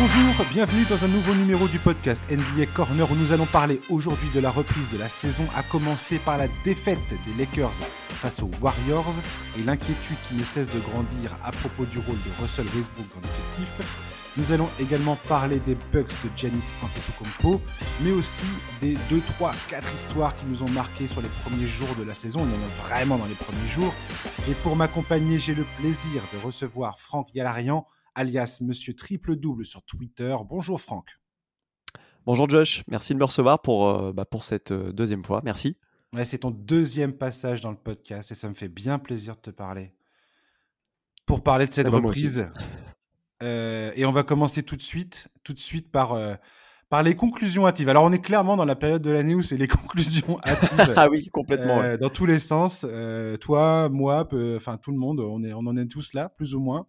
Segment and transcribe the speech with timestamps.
[0.00, 4.30] Bonjour, bienvenue dans un nouveau numéro du podcast NBA Corner où nous allons parler aujourd'hui
[4.30, 6.96] de la reprise de la saison, à commencer par la défaite
[7.26, 7.74] des Lakers
[8.08, 9.12] face aux Warriors
[9.58, 13.20] et l'inquiétude qui ne cesse de grandir à propos du rôle de Russell Westbrook dans
[13.20, 13.78] l'effectif.
[14.38, 17.60] Nous allons également parler des bugs de Giannis Antetokounmpo,
[18.00, 18.46] mais aussi
[18.80, 22.14] des 2, 3, 4 histoires qui nous ont marqué sur les premiers jours de la
[22.14, 22.46] saison.
[22.46, 23.92] Il y en a vraiment dans les premiers jours.
[24.48, 29.82] Et pour m'accompagner, j'ai le plaisir de recevoir Franck Yalarian, alias Monsieur Triple Double sur
[29.82, 30.36] Twitter.
[30.48, 31.18] Bonjour Franck.
[32.26, 35.40] Bonjour Josh, merci de me recevoir pour, euh, bah, pour cette euh, deuxième fois.
[35.44, 35.76] Merci.
[36.12, 39.40] Ouais, c'est ton deuxième passage dans le podcast et ça me fait bien plaisir de
[39.40, 39.92] te parler.
[41.24, 42.46] Pour parler de cette Ah bah, reprise.
[43.42, 46.34] Euh, et on va commencer tout de suite, tout de suite par, euh,
[46.90, 47.88] par les conclusions hâtives.
[47.88, 50.94] Alors on est clairement dans la période de l'année où c'est les conclusions hâtives.
[50.96, 51.78] Ah oui, complètement.
[51.78, 51.96] ouais.
[51.96, 52.84] Dans tous les sens.
[52.88, 56.54] Euh, toi, moi, enfin tout le monde, on, est, on en est tous là, plus
[56.54, 56.86] ou moins.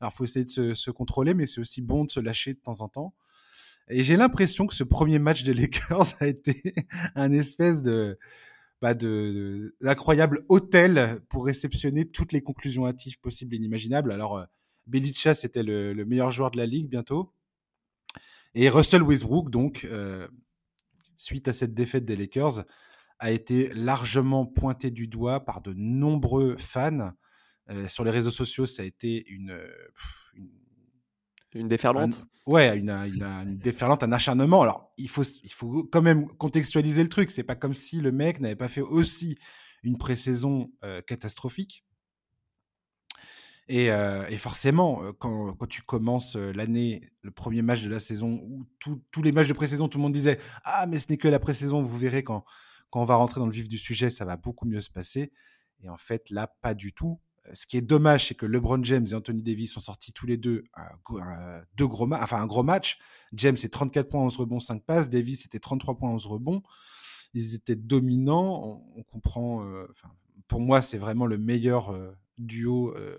[0.00, 2.80] Alors, faut essayer de se, contrôler, mais c'est aussi bon de se lâcher de temps
[2.80, 3.14] en temps.
[3.88, 6.74] Et j'ai l'impression que ce premier match des Lakers a été
[7.14, 8.18] un espèce de
[8.80, 14.10] bah de d'incroyable hôtel pour réceptionner toutes les conclusions hâtives possibles et inimaginables.
[14.10, 14.44] Alors, euh,
[14.86, 17.34] Belicha, c'était le, le meilleur joueur de la ligue bientôt.
[18.54, 20.26] Et Russell Westbrook, donc, euh,
[21.16, 22.64] suite à cette défaite des Lakers,
[23.18, 27.12] a été largement pointé du doigt par de nombreux fans.
[27.70, 30.50] Euh, sur les réseaux sociaux, ça a été une, euh, pff, une
[31.54, 32.20] Une déferlante?
[32.46, 34.62] un- ouais, une, une, une déferlante, un acharnement.
[34.62, 37.30] Alors, il faut, il faut quand même contextualiser le truc.
[37.30, 39.38] C'est pas comme si le mec n'avait pas fait aussi
[39.82, 41.84] une pré-saison euh, catastrophique.
[43.68, 48.40] Et, euh, et forcément, quand, quand tu commences l'année, le premier match de la saison,
[48.48, 51.18] où tout- tous les matchs de pré-saison, tout le monde disait Ah, mais ce n'est
[51.18, 52.44] que la pré-saison, vous verrez quand,
[52.90, 55.30] quand on va rentrer dans le vif du sujet, ça va beaucoup mieux se passer.
[55.82, 57.20] Et en fait, là, pas du tout.
[57.46, 60.26] Euh, Ce qui est dommage, c'est que LeBron James et Anthony Davis sont sortis tous
[60.26, 62.98] les deux un, deux gros enfin un gros match.
[63.32, 65.08] James, c'est 34 points, 11 rebonds, 5 passes.
[65.08, 66.62] Davis, c'était 33 points, 11 rebonds.
[67.34, 68.82] Ils étaient dominants.
[68.96, 69.64] On, comprend.
[69.64, 69.86] euh,
[70.50, 73.18] pour moi, c'est vraiment le meilleur euh, duo euh,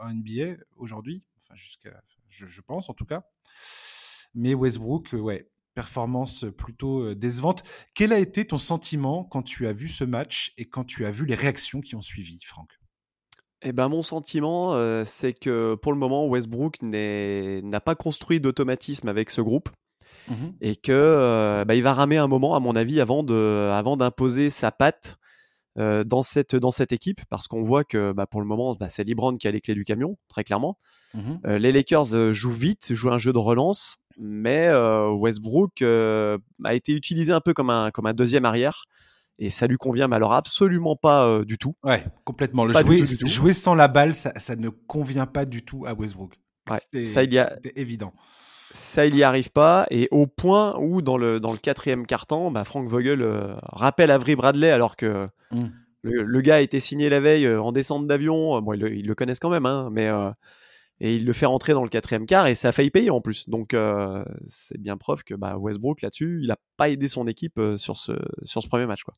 [0.00, 1.22] en NBA aujourd'hui.
[1.38, 3.24] Enfin, jusqu'à, je, je pense en tout cas.
[4.34, 7.62] Mais Westbrook, euh, ouais, performance plutôt décevante.
[7.94, 11.10] Quel a été ton sentiment quand tu as vu ce match et quand tu as
[11.10, 12.77] vu les réactions qui ont suivi, Franck?
[13.62, 19.08] Eh ben, mon sentiment, euh, c'est que pour le moment, Westbrook n'a pas construit d'automatisme
[19.08, 19.68] avec ce groupe
[20.28, 20.52] Mhm.
[20.60, 23.96] et que euh, bah, il va ramer un moment, à mon avis, avant de, avant
[23.96, 25.16] d'imposer sa patte
[25.78, 28.88] euh, dans cette, dans cette équipe, parce qu'on voit que bah, pour le moment, bah,
[28.88, 30.78] c'est LeBron qui a les clés du camion, très clairement.
[31.46, 37.32] Euh, les Lakers jouent vite, jouent un jeu de relance, mais Westbrook a été utilisé
[37.32, 38.84] un peu comme un, comme un deuxième arrière.
[39.38, 41.74] Et ça lui convient, mais alors absolument pas euh, du tout.
[41.84, 42.64] Ouais, complètement.
[42.64, 46.32] Le jouer, tout, sans la balle, ça, ça ne convient pas du tout à Westbrook.
[46.70, 48.12] Ouais, C'était- ça, il y a- évident.
[48.70, 49.86] Ça, il y arrive pas.
[49.90, 54.10] Et au point où, dans le, dans le quatrième quart-temps, bah, Frank Vogel euh, rappelle
[54.10, 55.66] Avery Bradley alors que Mm.
[56.02, 58.60] le, le gars a été signé la veille euh, en descente d'avion.
[58.60, 60.08] Bon, ils le, ils le connaissent quand même, hein, mais
[61.00, 63.20] et il le fait rentrer dans le quatrième quart et ça a failli payer en
[63.20, 63.48] plus.
[63.48, 67.58] Donc euh, c'est bien preuve que bah, Westbrook là-dessus, il a pas aidé son équipe
[67.58, 69.16] euh, sur ce sur ce premier match quoi.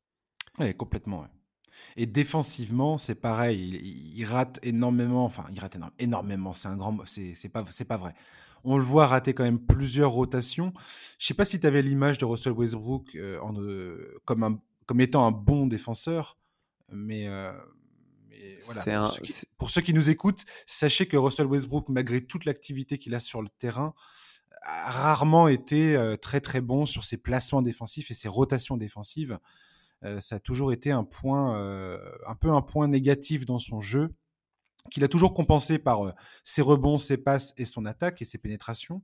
[0.58, 1.26] Ouais, complètement.
[1.96, 4.12] Et défensivement, c'est pareil.
[4.14, 5.24] Il, rate énormément.
[5.24, 6.52] Enfin, il rate énormément.
[6.52, 6.94] C'est un grand.
[7.06, 8.14] C'est pas, pas vrai.
[8.64, 10.74] On le voit rater quand même plusieurs rotations.
[11.18, 15.26] Je sais pas si tu avais l'image de Russell Westbrook euh, comme, un, comme étant
[15.26, 16.36] un bon défenseur,
[16.92, 17.26] mais,
[18.64, 19.00] voilà.
[19.00, 22.44] Pour, ceux qui, c'est- pour ceux qui nous écoutent, sachez que Russell Westbrook, malgré toute
[22.44, 23.94] l'activité qu'il a sur le terrain,
[24.62, 29.38] a rarement été euh, très très bon sur ses placements défensifs et ses rotations défensives.
[30.04, 33.80] Euh, ça a toujours été un point, euh, un peu un point négatif dans son
[33.80, 34.10] jeu,
[34.90, 36.14] qu'il a toujours compensé par
[36.44, 39.02] ses rebonds, ses passes et son attaque et ses pénétrations.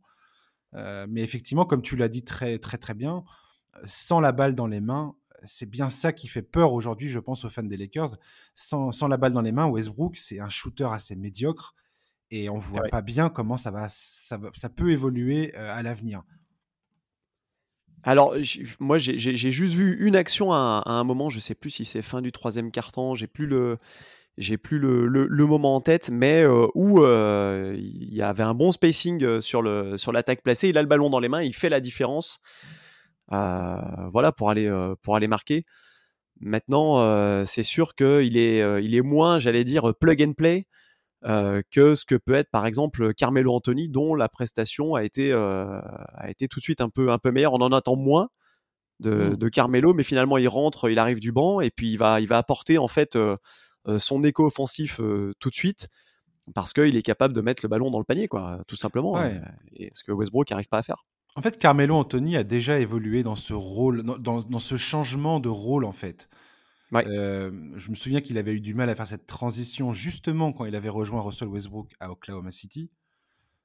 [0.72, 3.24] Mais effectivement, comme tu l'as dit très très très bien,
[3.84, 5.14] sans la balle dans les mains,
[5.44, 8.16] c'est bien ça qui fait peur aujourd'hui, je pense, aux fans des Lakers.
[8.54, 11.74] Sans, sans la balle dans les mains, Westbrook, c'est un shooter assez médiocre
[12.30, 12.88] et on voit ouais.
[12.88, 16.22] pas bien comment ça va, ça, va- ça peut évoluer euh, à l'avenir.
[18.02, 18.34] Alors,
[18.78, 21.28] moi, j'ai- juste vu une action à, un- à un moment.
[21.28, 23.14] Je sais plus si c'est fin du troisième quart-temps.
[23.16, 23.78] J'ai plus le,
[24.38, 28.44] j'ai plus le, le- le moment en tête, mais euh, où euh, il y avait
[28.44, 30.68] un bon spacing sur le sur l'attaque placée.
[30.68, 32.40] Il a le ballon dans les mains, il fait la différence.
[33.28, 35.64] Voilà pour aller euh, pour aller marquer.
[36.40, 40.66] Maintenant, euh, c'est sûr qu'il est euh, il est moins, j'allais dire, plug and play.
[41.22, 46.26] que ce que peut être par exemple Carmelo Anthony dont la prestation a été a
[46.28, 48.28] été tout de suite un peu un peu meilleure on en attend moins
[49.00, 49.36] de, Mm.
[49.36, 52.28] de Carmelo mais finalement il rentre il arrive du banc et puis il va il
[52.28, 53.16] va apporter en fait
[53.88, 55.88] euh, son écho offensif euh, tout de suite
[56.54, 59.20] parce qu'il est capable de mettre le ballon dans le panier, quoi, tout simplement.
[59.74, 61.04] Et, ce que Westbrook n'arrive pas à faire.
[61.36, 65.84] En fait, Carmelo Anthony a déjà évolué dans ce rôle, dans, ce changement de rôle,
[65.84, 66.30] en fait.
[66.94, 70.64] Euh, je me souviens qu'il avait eu du mal à faire cette transition justement quand
[70.64, 72.90] il avait rejoint Russell Westbrook à Oklahoma City,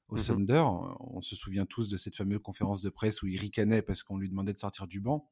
[0.08, 0.64] au mmh Thunder.
[1.00, 4.18] On se souvient tous de cette fameuse conférence de presse où il ricanait parce qu'on
[4.18, 5.30] lui demandait de sortir du banc.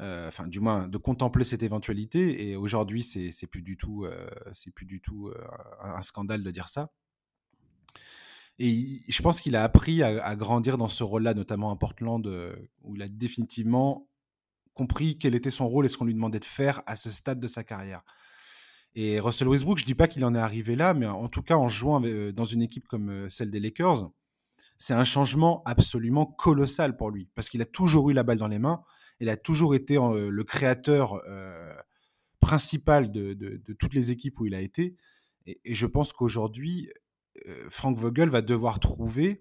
[0.00, 2.48] Euh, enfin, du moins, de contempler cette éventualité.
[2.48, 4.06] Et aujourd'hui, c'est plus du tout,
[4.54, 5.46] c'est plus du tout euh,
[5.82, 6.90] un scandale de dire ça.
[8.58, 12.56] Et je pense qu'il a appris à, grandir dans ce rôle-là, notamment à Portland, euh,
[12.82, 14.08] où il a définitivement
[14.74, 17.38] compris quel était son rôle et ce qu'on lui demandait de faire à ce stade
[17.38, 18.02] de sa carrière.
[18.94, 21.54] Et Russell Westbrook, je dis pas qu'il en est arrivé là, mais en tout cas
[21.54, 24.10] en jouant euh, dans une équipe comme euh, celle des Lakers,
[24.76, 28.48] c'est un changement absolument colossal pour lui, parce qu'il a toujours eu la balle dans
[28.48, 28.82] les mains,
[29.20, 31.20] il a toujours été le créateur
[32.38, 34.94] principal de, toutes les équipes où il a été.
[35.46, 36.88] et je pense qu'aujourd'hui,
[37.70, 39.40] Frank Vogel va devoir trouver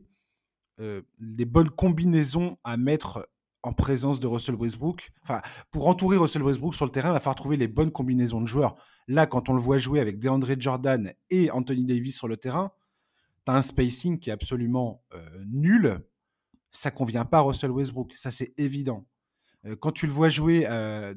[0.79, 3.27] euh, des bonnes combinaisons à mettre
[3.63, 5.11] en présence de Russell Westbrook.
[5.23, 5.41] Enfin,
[5.71, 8.45] pour entourer Russell Westbrook sur le terrain, il va falloir trouver les bonnes combinaisons de
[8.45, 8.75] joueurs.
[9.07, 12.71] Là, quand on le voit jouer avec DeAndre Jordan et Anthony Davis sur le terrain,
[13.45, 15.99] tu as un spacing qui est absolument euh, nul.
[16.69, 19.07] Ça convient pas à Russell Westbrook, ça c'est évident.
[19.79, 20.67] quand tu le vois jouer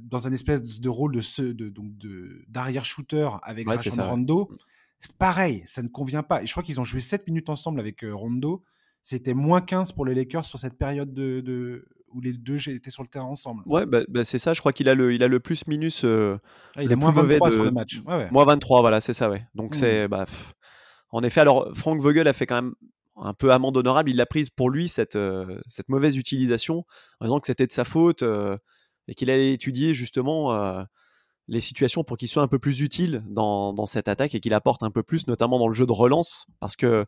[0.00, 1.92] dans un espèce de rôle de, de, donc
[2.48, 4.50] d'arrière shooter avec ouais, Rondo,
[5.18, 6.42] pareil, ça ne convient pas.
[6.42, 8.64] Et je crois qu'ils ont joué 7 minutes ensemble avec euh, Rondo.
[9.02, 13.02] C'était moins 15 pour les Lakers sur cette période de, où les deux étaient sur
[13.02, 13.62] le terrain ensemble.
[13.66, 14.52] Ouais, bah, bah, c'est ça.
[14.52, 16.04] Je crois qu'il a le, il a le plus minus.
[16.04, 16.38] Euh,
[16.76, 18.02] ah, il est moins 23 sur le match.
[18.30, 19.46] Moins 23, voilà, c'est ça, ouais.
[19.54, 20.10] Donc c'est, mmh.
[20.10, 20.26] bah,
[21.10, 22.74] en effet, alors Frank Vogel a fait quand même
[23.16, 24.10] un peu amende honorable.
[24.10, 26.84] Il l'a prise pour lui cette, euh, cette mauvaise utilisation,
[27.20, 28.22] en disant que c'était de sa faute
[29.08, 30.52] et qu'il allait étudier justement
[31.50, 34.84] les situations pour qu'il soit un peu plus utile dans, cette attaque et qu'il apporte
[34.84, 37.04] un peu plus, notamment dans le jeu de relance, parce que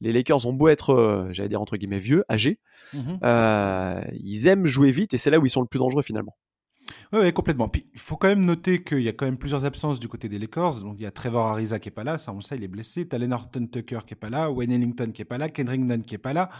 [0.00, 2.60] les Lakers ont beau être, euh, j'allais dire entre guillemets, vieux, âgés,
[2.94, 6.02] mmh euh, ils aiment jouer vite et c'est là où ils sont le plus dangereux
[6.02, 6.36] finalement.
[7.12, 7.68] Oui, complètement.
[7.68, 10.28] Puis il faut quand même noter qu'il y a quand même plusieurs absences du côté
[10.28, 10.80] des Lakers.
[10.80, 12.64] Donc il y a Trevor Ariza qui est pas là, ça on le sait, il
[12.64, 13.06] est blessé.
[13.06, 16.02] T'as Horton Tucker qui est pas là, Wayne Ellington qui est pas là, Kendrick Nunn
[16.02, 16.50] qui est pas là.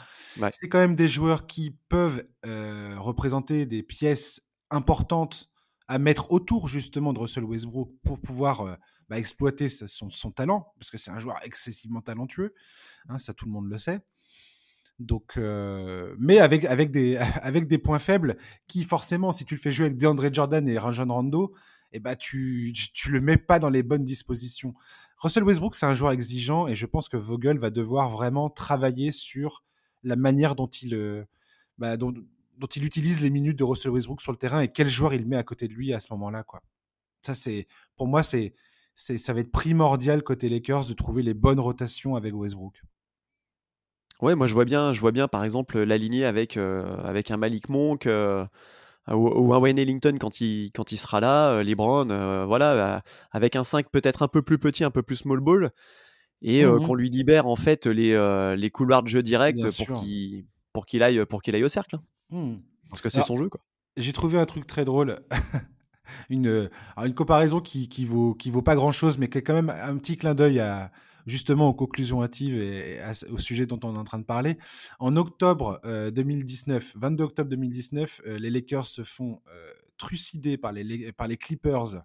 [0.50, 5.51] C'est quand même des joueurs qui peuvent euh, représenter des pièces importantes
[5.92, 8.74] à mettre autour justement de Russell Westbrook pour pouvoir euh,
[9.10, 12.54] bah, exploiter son, talent, parce que c'est un joueur excessivement talentueux,
[13.10, 14.00] hein, ça tout le monde le sait.
[14.98, 19.60] Donc, euh, mais avec, avec, des, avec des points faibles qui forcément, si tu le
[19.60, 21.54] fais jouer avec DeAndre Jordan et Rajon Rondo,
[21.92, 24.72] eh bah, tu, tu le mets pas dans les bonnes dispositions.
[25.18, 29.10] Russell Westbrook, c'est un joueur exigeant et je pense que Vogel va devoir vraiment travailler
[29.10, 29.62] sur
[30.04, 31.26] la manière dont il, euh,
[31.76, 31.98] bah,
[32.62, 35.26] dont il utilise les minutes de Russell Westbrook sur le terrain et quel joueur il
[35.26, 36.44] met à côté de lui à ce moment-là.
[36.44, 36.62] Quoi.
[37.20, 37.66] Ça, c'est,
[37.96, 38.54] pour moi, c'est,
[38.94, 42.80] c'est, ça va être primordial côté Lakers de trouver les bonnes rotations avec Westbrook.
[44.20, 47.36] Ouais, moi je vois bien, je vois bien par exemple l'aligner avec, euh, avec un
[47.36, 48.46] Malik Monk euh,
[49.08, 53.64] ou, un Wayne Ellington quand il, quand il sera là, euh, LeBron, voilà, avec un
[53.64, 55.70] 5 peut-être un peu plus petit, un peu plus small ball,
[56.40, 58.14] et mmh qu'on lui libère en fait les,
[58.56, 61.98] les couloirs de jeu direct pour qu'il, pour qu'il aille, pour qu'il aille au cercle.
[62.32, 62.56] Hmm.
[62.90, 63.60] Parce que c'est son jeu, quoi.
[63.96, 65.20] J'ai trouvé un truc très drôle.
[66.30, 69.42] une, euh, une comparaison qui, qui, vaut, qui vaut pas grand chose, mais qui est
[69.42, 70.90] quand même un petit clin d'œil à,
[71.26, 73.00] justement aux conclusions hâtives et,
[73.30, 74.58] au sujet dont on est en train de parler.
[74.98, 79.40] En octobre 2019, euh, 22 octobre 2019, euh, les Lakers se font
[79.98, 82.02] trucider par les, par les Clippers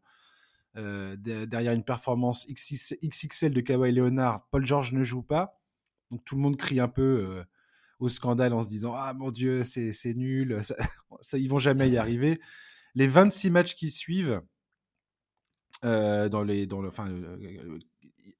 [0.75, 4.45] derrière une performance XXL de Kawhi Leonard.
[4.51, 5.59] Paul George ne joue pas.
[6.11, 7.43] Donc tout le monde crie un peu
[7.99, 10.75] au scandale en se disant ah mon dieu c'est nul ça,
[11.21, 12.39] ça, ils vont jamais y arriver.
[12.95, 14.41] Les 26 matchs qui suivent
[15.85, 17.77] euh, dans les dans le enfin euh,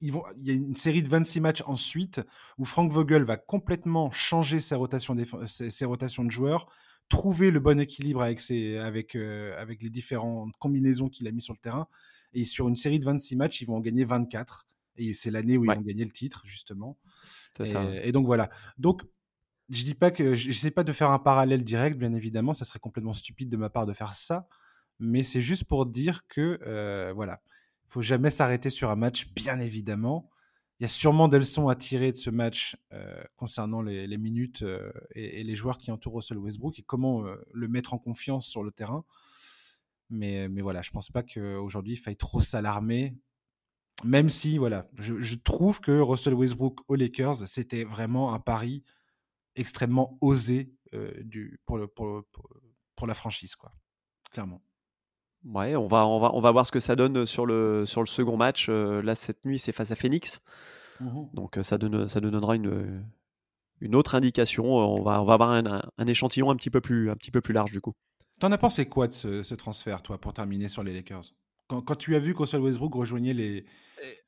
[0.02, 2.22] ils vont il y a une série de 26 matchs ensuite
[2.58, 6.68] où Frank Vogel va complètement changer ses rotations ses, rotations de joueurs
[7.10, 11.42] trouver le bon équilibre avec ses, avec euh, avec les différentes combinaisons qu'il a mis
[11.42, 11.88] sur le terrain.
[12.34, 15.58] Et sur une série de 26 matchs ils vont en gagner 24 et c'est l'année
[15.58, 16.98] où ils vont gagner le titre justement.
[17.60, 17.86] Et, ça.
[18.04, 18.50] et donc voilà.
[18.80, 19.04] Donc
[19.70, 22.80] je dis pas que j'essaie pas de faire un parallèle direct, bien évidemment, ça serait
[22.80, 24.48] complètement stupide de ma part de faire ça,
[25.00, 27.42] mais c'est juste pour dire que euh, voilà,
[27.88, 30.30] faut jamais s'arrêter sur un match, bien évidemment.
[30.80, 34.62] Il y a sûrement des leçons à tirer de ce match euh, concernant les, minutes
[34.62, 38.46] euh, et, les joueurs qui entourent Russell Westbrook et comment euh, le mettre en confiance
[38.46, 39.04] sur le terrain.
[40.10, 43.16] Mais, mais voilà, je pense pas qu'aujourd'hui il faille trop s'alarmer.
[44.04, 48.84] Même si, voilà, je, je, trouve que Russell Westbrook aux Lakers, c'était vraiment un pari
[49.58, 52.24] extrêmement osé euh, du, pour, le, pour,
[52.96, 53.74] pour, la franchise, quoi.
[54.32, 54.62] Clairement.
[55.46, 58.02] Ouais, on va, on, va, on va voir ce que ça donne sur le, sur
[58.02, 58.68] le second match.
[58.70, 60.42] Euh, là, cette nuit, c'est face à Phoenix.
[61.00, 63.04] Mmh Donc ça, donne, ça nous donnera une,
[63.82, 64.66] une autre indication.
[64.66, 67.54] On va, on va avoir un, échantillon un petit, peu plus, un petit peu plus
[67.54, 67.94] large du coup.
[68.40, 71.34] T'en as pensé quoi de ce, transfert, toi, pour terminer sur les Lakers?
[71.68, 73.66] Quand, tu as vu qu'Russell Westbrook rejoignait les,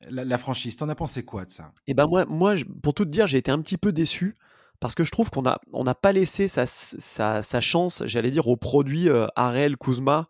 [0.09, 1.71] la, franchise, t'en as pensé quoi de ça?
[1.87, 4.35] Eh ben moi, moi, pour tout te dire, j'ai été un petit peu déçu
[4.79, 8.55] parce que je trouve qu'on n'a on pas laissé sa, sa, chance, j'allais dire, au
[8.55, 10.29] produit euh, Arel Kuzma.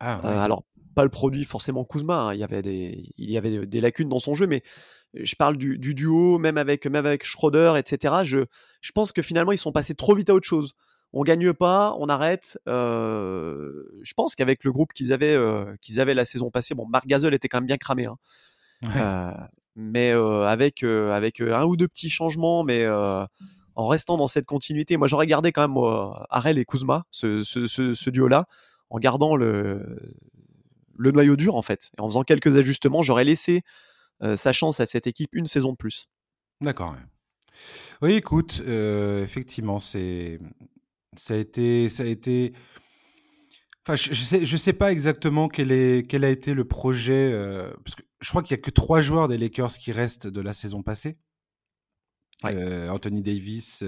[0.00, 0.64] Ah, euh, alors,
[0.94, 4.08] pas le produit forcément Kuzma, hein, il, y avait des, il y avait des lacunes
[4.08, 4.62] dans son jeu, mais
[5.14, 8.14] je parle du, duo, même avec, même avec Schroeder, etc.
[8.24, 8.46] Je,
[8.80, 10.74] je pense que finalement, ils sont passés trop vite à autre chose.
[11.12, 12.58] On gagne pas, on arrête.
[12.68, 16.86] Euh, je pense qu'avec le groupe qu'ils avaient, euh, qu'ils avaient la saison passée, bon,
[16.86, 18.06] Marc Gasol était quand même bien cramé.
[18.06, 19.36] Hein.
[19.76, 22.86] Mais avec, avec un ou deux petits changements, mais
[23.80, 27.42] en restant dans cette continuité, moi j'aurais gardé quand même moi, Arel et Kuzma, ce,
[27.42, 28.46] ce, duo-là,
[28.90, 30.14] en gardant le,
[30.98, 31.90] le noyau dur en fait.
[31.96, 33.62] Et en faisant quelques ajustements, j'aurais laissé
[34.22, 36.08] euh, sa chance à cette équipe une saison de plus.
[36.60, 36.94] D'accord.
[38.02, 40.38] Oui, écoute, euh, effectivement, c'est
[41.16, 42.52] ça a été ça a été.
[43.86, 47.72] Enfin, je, sais je sais pas exactement quel est quel a été le projet euh,
[47.82, 50.40] parce que je crois qu'il y a que trois joueurs des Lakers qui restent de
[50.42, 51.16] la saison passée.
[52.44, 53.82] Anthony Davis,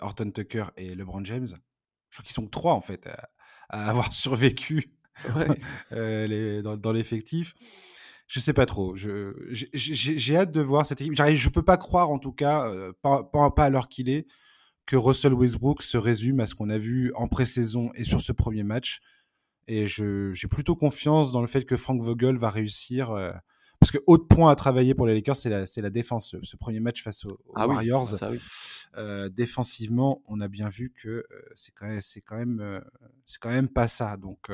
[0.00, 1.48] Horton Tucker et LeBron James.
[1.48, 3.28] Je crois qu'ils sont trois en fait à,
[3.88, 4.92] avoir survécu
[5.90, 7.54] dans, dans l'effectif
[8.32, 8.96] je sais pas trop.
[8.96, 11.14] J'ai hâte de voir cette équipe.
[11.14, 14.26] Je peux pas croire, en tout cas, euh, pas, pas, à l'heure qu'il est,
[14.86, 18.32] que Russell Westbrook se résume à ce qu'on a vu en pré-saison et sur ce
[18.32, 19.00] premier match.
[19.68, 23.10] Et j'ai plutôt confiance dans le fait que Frank Vogel va réussir.
[23.82, 26.36] Euh, parce que autre point à travailler pour les Lakers, c'est la, la, défense.
[26.42, 28.14] Ce premier match face aux, ah Warriors,
[28.96, 31.24] euh, défensivement, on a bien vu que
[31.54, 32.82] c'est quand même, c'est quand même,
[33.26, 34.16] c'est quand même pas ça.
[34.16, 34.50] Donc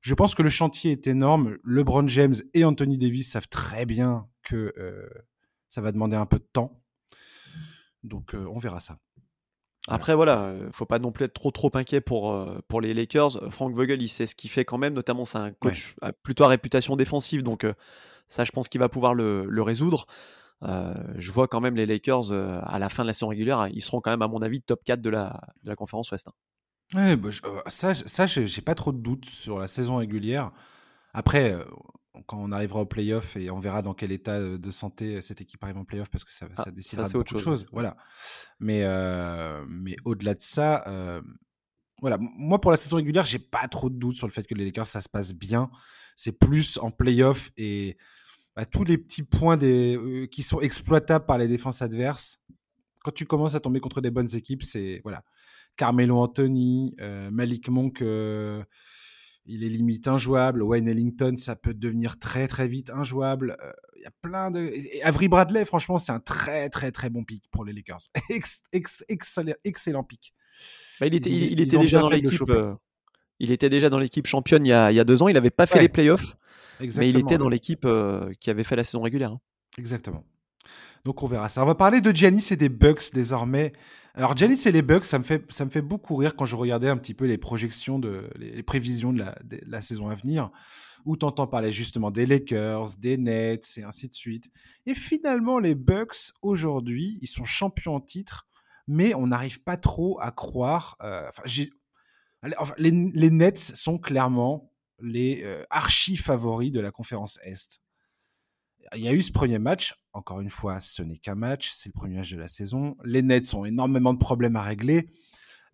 [0.00, 1.58] je pense que le chantier est énorme.
[1.62, 5.08] LeBron James et Anthony Davis savent très bien que euh,
[5.68, 6.82] ça va demander un peu de temps.
[8.02, 8.98] Donc euh, on verra ça.
[9.88, 13.52] Après voilà, euh, faut pas non plus être trop trop inquiet pour pour les Lakers.
[13.52, 16.48] Frank Vogel, il sait ce qu'il fait quand même, notamment c'est un coach plutôt à
[16.48, 17.66] réputation défensive, donc
[18.30, 20.06] ça je pense qu'il va pouvoir le, le résoudre.
[20.62, 24.00] je vois quand même les Lakers à la fin de la saison régulière, ils seront
[24.00, 26.28] quand même à mon avis top 4 de la, de la conférence Ouest.
[26.28, 26.32] Hein.
[26.94, 30.50] Ouais, bah, euh, ça, ça j'ai pas trop de doutes sur la saison régulière.
[31.14, 31.64] Après, euh,
[32.26, 35.40] quand on arrivera au playoff et on verra dans quel état euh, de santé cette
[35.40, 37.66] équipe arrive en playoff parce que ça, ah, ça décidera de beaucoup de choses.
[37.72, 37.96] Voilà.
[38.58, 38.84] Mais,
[39.68, 40.84] mais au-delà de ça,
[42.00, 42.18] voilà.
[42.18, 44.64] Moi, pour la saison régulière, j'ai pas trop de doutes sur le fait que les
[44.64, 45.70] Lakers, ça se passe bien.
[46.16, 47.96] C'est plus en playoff et
[48.56, 52.40] bah, tous les petits points des, qui sont exploitables par les défenses adverses.
[53.02, 55.22] Quand tu commences à tomber contre des bonnes équipes, c'est voilà.
[55.76, 58.62] Carmelo Anthony, euh, Malik Monk, euh,
[59.46, 60.62] il est limite injouable.
[60.62, 63.56] Wayne Ellington, ça peut devenir très très vite injouable.
[63.62, 64.70] Euh, il y a plein de.
[65.04, 68.10] Avery Bradley, franchement, c'est un très très très bon pick pour les Lakers.
[68.74, 70.34] excellent, pick.
[71.00, 72.42] Bah, il était, il, était déjà dans l'équipe.
[73.38, 75.28] il était déjà dans l'équipe championne il y, a, il y, a, deux ans.
[75.28, 76.36] Il n'avait pas fait les playoffs,
[76.80, 77.86] mais il était dans l'équipe
[78.40, 79.32] qui avait fait la saison régulière.
[79.32, 79.40] Hein.
[79.78, 80.24] Exactement.
[81.04, 81.62] Donc on verra ça.
[81.62, 83.72] On va parler de Giannis et des Bucks désormais.
[84.14, 86.56] Alors Giannis et les Bucks, ça me fait ça me fait beaucoup rire quand je
[86.56, 90.14] regardais un petit peu les projections de les, prévisions de la, de la, saison à
[90.14, 90.50] venir,
[91.04, 94.50] où t'entends parler justement des Lakers, des Nets et ainsi de suite.
[94.86, 98.48] Et finalement les Bucks aujourd'hui, ils sont champions en titre,
[98.88, 100.96] mais on n'arrive pas trop à croire.
[101.02, 104.69] Euh, enfin, les, les, Nets sont clairement
[105.02, 107.80] les euh, archi favoris de la conférence Est
[108.96, 109.94] il y a eu ce premier match.
[110.12, 111.72] Encore une fois, ce n'est qu'un match.
[111.74, 112.96] C'est le premier match de la saison.
[113.04, 115.08] Les Nets ont énormément de problèmes à régler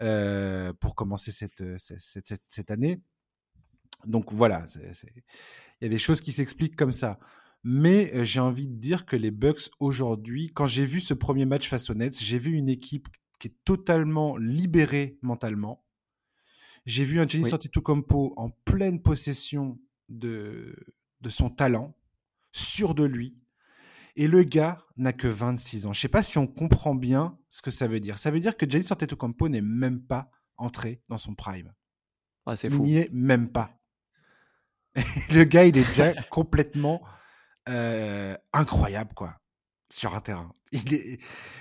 [0.02, 3.00] euh, pour commencer cette, cette, cette, année.
[4.04, 5.22] Donc voilà, il
[5.82, 7.18] y a des choses qui s'expliquent comme ça.
[7.64, 11.46] Mais euh, j'ai envie de dire que les Bucks aujourd'hui, quand j'ai vu ce premier
[11.46, 15.85] match face aux Nets, j'ai vu une équipe qui est totalement libérée mentalement.
[16.86, 17.52] J'ai vu un Giannis.
[17.52, 19.78] Antetokounmpo en pleine possession
[20.08, 20.74] de,
[21.20, 21.94] de son talent
[22.52, 23.36] sûr de lui.
[24.14, 25.92] Et le gars n'a que 26 ans.
[25.92, 28.16] Je sais pas si on comprend bien ce que ça veut dire.
[28.16, 31.72] Ça veut dire que Giannis Antetokounmpo n'est même pas entré dans son prime.
[32.46, 32.82] Ah, c'est fou.
[32.86, 33.78] Il n'y est même pas.
[35.30, 37.02] le gars, il est déjà complètement
[37.68, 39.36] euh, incroyable, quoi,
[39.90, 40.52] sur un terrain.
[40.72, 41.20] Il,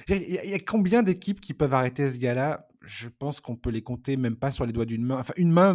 [0.10, 2.68] y a combien d'équipes qui peuvent arrêter ce gars-là?
[2.86, 5.18] Je pense qu'on peut les compter même pas sur les doigts d'une main.
[5.20, 5.74] Enfin, une main,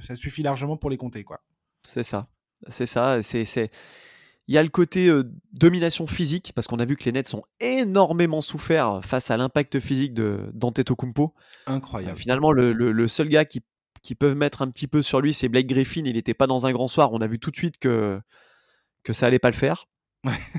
[0.00, 1.40] ça suffit largement pour les compter, quoi.
[1.82, 2.28] C'est ça.
[2.68, 3.22] C'est ça.
[3.22, 3.70] C'est
[4.48, 7.34] il y a le côté euh, domination physique, parce qu'on a vu que les Nets
[7.34, 10.50] ont énormément souffert face à l'impact physique de
[10.98, 11.34] Kumpo.
[11.66, 12.14] Incroyable.
[12.14, 13.62] Euh, finalement, le, seul gars qui,
[14.02, 16.02] qui peuvent mettre un petit peu sur lui, c'est Blake Griffin.
[16.06, 17.12] Il n'était pas dans un grand soir.
[17.12, 18.18] On a vu tout de suite que,
[19.04, 19.86] que ça allait pas le faire.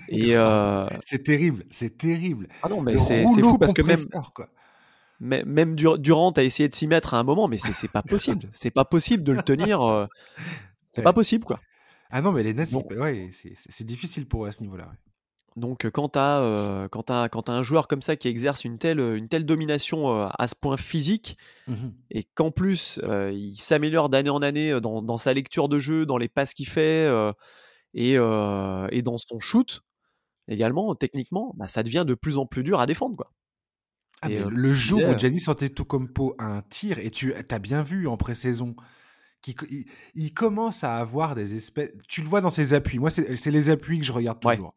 [0.07, 2.47] Et euh, c'est terrible, c'est terrible.
[2.61, 4.05] Ah non, mais c'est fou parce que même,
[4.35, 4.49] quoi.
[5.19, 8.47] Même Durant a essayé de s'y mettre à un moment, mais c'est pas possible.
[8.53, 9.81] c'est pas possible de le tenir.
[9.81, 10.05] Euh,
[10.91, 11.59] c'est pas possible, quoi.
[12.11, 14.91] Ah non, mais les Nets, ouais, c'est difficile pour eux à ce niveau-là.
[15.55, 18.63] Donc quand tu as, euh, quand as, quand as un joueur comme ça qui exerce
[18.63, 21.73] une telle, une telle domination euh, à ce point physique, mmh
[22.11, 26.05] et qu'en plus euh, il s'améliore d'année en année dans, dans, sa lecture de jeu,
[26.05, 27.07] dans les passes qu'il fait
[27.93, 29.81] et, et, dans son shoot
[30.47, 33.15] également, techniquement, bah, ça devient de plus en plus dur à défendre.
[33.15, 33.31] Quoi.
[34.21, 38.17] Ah, le jour où Giannis Antetokounmpo a un tir, et tu as bien vu en
[38.17, 38.75] pré-saison,
[40.15, 41.91] il, commence à avoir des espèces.
[42.07, 42.99] Tu le vois dans ses appuis.
[42.99, 44.75] Moi, c'est les appuis que je regarde toujours.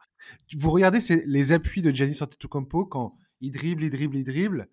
[0.56, 4.68] Vous regardez les appuis de Giannis Antetokounmpo quand il dribble, il dribble, il dribble.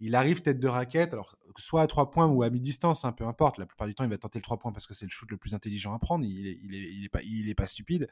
[0.00, 3.26] Il arrive tête de raquette, alors soit à trois points ou à mi-distance, hein, peu
[3.26, 3.58] importe.
[3.58, 5.30] La plupart du temps, il va tenter le trois points parce que c'est le shoot
[5.30, 6.24] le plus intelligent à prendre.
[6.24, 8.08] Il est, il est, pas, il est pas stupide.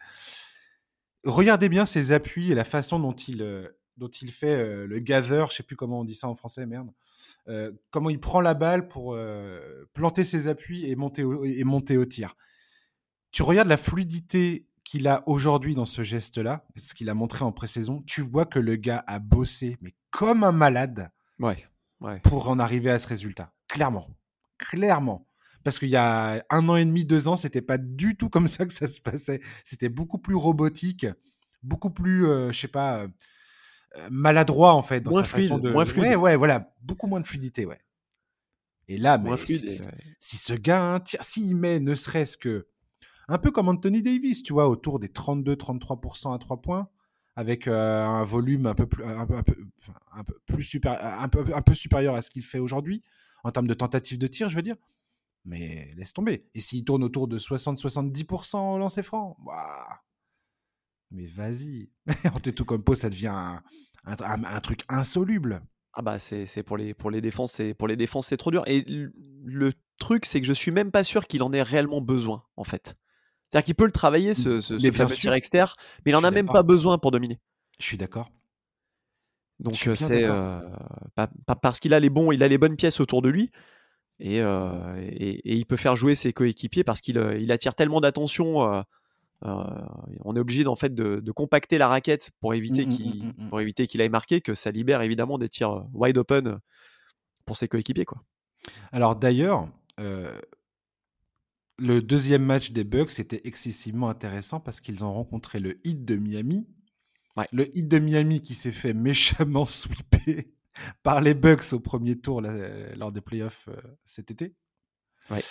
[1.25, 4.99] Regardez bien ses appuis et la façon dont il, euh, dont il fait euh, le
[5.01, 6.91] gather, je sais plus comment on dit ça en français, merde.
[7.49, 11.65] Euh, comment il prend la balle pour euh, planter ses appuis et monter, au, et
[11.65, 12.37] monter au tir.
[13.31, 17.53] Tu regardes la fluidité qu'il a aujourd'hui dans ce geste-là, ce qu'il a montré en
[17.53, 21.57] pré-saison, tu vois que le gars a bossé, mais comme un malade, ouais,
[22.23, 23.53] pour en arriver à ce résultat.
[23.69, 24.09] Clairement.
[24.59, 25.27] Clairement.
[25.65, 28.49] Parce qu'il y a un an et demi, deux ans, c'était pas du tout comme
[28.49, 29.41] ça que ça se passait.
[29.65, 31.07] C'était beaucoup plus robotique,
[31.63, 33.07] beaucoup plus, je sais pas,
[34.11, 35.71] maladroit en fait dans sa façon de.
[35.71, 36.05] Moins fluide.
[36.05, 37.81] Ouais, ouais, voilà, beaucoup moins de fluidité, ouais.
[38.89, 39.31] Et là, mais
[40.19, 42.67] si, ce gars tire, s'il met ne serait-ce que
[43.29, 46.89] un peu comme Anthony Davis, tu vois, autour des 32-33% à 3 points,
[47.37, 51.45] avec euh, un volume un peu plus, un peu, un peu, plus super, un peu,
[51.55, 53.03] un peu supérieur à ce qu'il fait aujourd'hui
[53.45, 54.77] en termes de tentatives de tir, je veux dire.
[55.45, 56.47] Mais laisse tomber.
[56.55, 60.03] Et s'il tourne autour de 60-70% au lancer franc, bah,
[61.13, 61.91] mais vas-y.
[62.35, 63.63] Antetokounmpo, ça devient un,
[64.05, 65.63] un, truc insoluble.
[65.95, 68.63] Ah bah c'est pour les pour les défenses c'est pour les défenses c'est trop dur
[68.67, 72.45] et le truc c'est que je suis même pas sûr qu'il en ait réellement besoin
[72.57, 72.97] en fait.
[73.49, 75.69] C'est-à-dire qu'il peut le travailler ce, ce, ce tir externe,
[76.07, 77.39] mais il en a même pas besoin pour dominer.
[77.79, 78.31] Je suis d'accord.
[79.61, 80.61] Donc c'est euh,
[81.61, 83.51] parce qu'il a les bons il a les bonnes pièces autour de lui
[84.19, 88.01] et, euh, et, il peut faire jouer ses coéquipiers parce qu'il euh, il attire tellement
[88.01, 88.83] d'attention euh,
[89.45, 93.49] on est obligé en fait de, compacter la raquette pour éviter mmh, mmh, qu'il mmh,
[93.49, 96.59] pour éviter qu'il aille marquer, que ça libère évidemment des tirs euh, wide open
[97.45, 98.23] pour ses coéquipiers quoi.
[98.93, 99.67] Alors d'ailleurs,
[99.99, 100.39] euh,
[101.79, 106.17] le deuxième match des Bucks était excessivement intéressant parce qu'ils ont rencontré le Heat de
[106.17, 106.69] Miami.
[107.51, 110.45] Le Heat de Miami qui s'est fait méchamment sweeper
[111.03, 113.69] par les Bucks au premier tour lors des playoffs
[114.05, 114.55] cet été.
[115.31, 115.43] Ouais.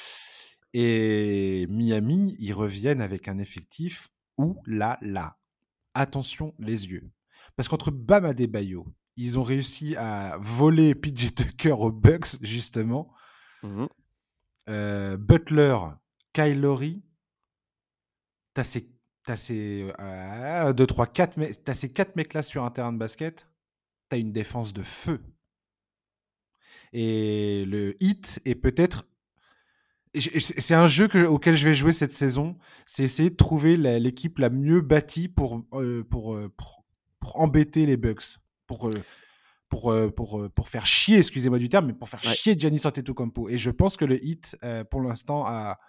[0.73, 5.38] Et Miami, ils reviennent avec un effectif ou là là.
[5.93, 7.12] Attention les yeux.
[7.55, 8.86] Parce qu'entre Bam Adebayo,
[9.17, 13.13] ils ont réussi à voler PJ Tucker aux Bucks, justement.
[13.63, 13.86] Mmh
[14.69, 15.75] euh, Butler,
[16.34, 17.03] Kyle Lowry,
[18.53, 18.89] t'as ces,
[19.27, 19.91] as ces,
[20.75, 23.49] 2, 3, 4, t'as ces quatre mecs-là sur un terrain de basket,
[24.07, 25.19] t'as une défense de feu.
[26.93, 29.05] Et le hit est peut-être
[30.13, 32.58] c'est un jeu auquel je vais jouer cette saison.
[32.86, 36.84] C'est essayer de trouver l'équipe la, mieux bâtie pour, euh, pour, euh, pour,
[37.19, 38.39] pour, embêter les Bucks.
[38.67, 39.04] Pour, euh,
[39.69, 43.47] pour, pour, pour, faire chier, excusez-moi du terme, mais pour faire chier Giannis Antetokounmpo.
[43.47, 44.58] Et je pense que le Heat,
[44.89, 45.80] pour l'instant, a,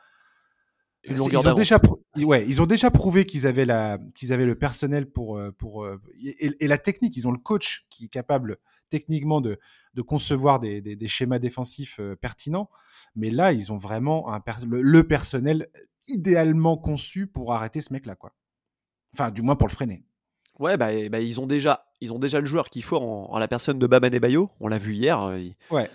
[1.05, 1.81] ils ont, déjà
[2.17, 5.89] ouais, ils ont déjà prouvé qu'ils avaient, la, qu'ils avaient le personnel pour, pour
[6.21, 7.17] et, la technique.
[7.17, 8.59] Ils ont le coach qui est capable
[8.89, 9.59] techniquement de,
[9.95, 12.71] de concevoir des, des, schémas défensifs pertinents.
[13.15, 15.69] Mais là, ils ont vraiment un le, personnel
[16.09, 18.33] idéalement conçu pour arrêter ce mec-là, quoi.
[19.15, 20.05] Enfin, du moins pour le freiner.
[20.59, 23.49] Ouais, bah, bah ils ont déjà, ils ont déjà le joueur qu'il faut en, la
[23.49, 24.51] personne de Baban Bayo.
[24.61, 25.21] On l'a vu hier.
[25.21, 25.91] Euh, il, ouais.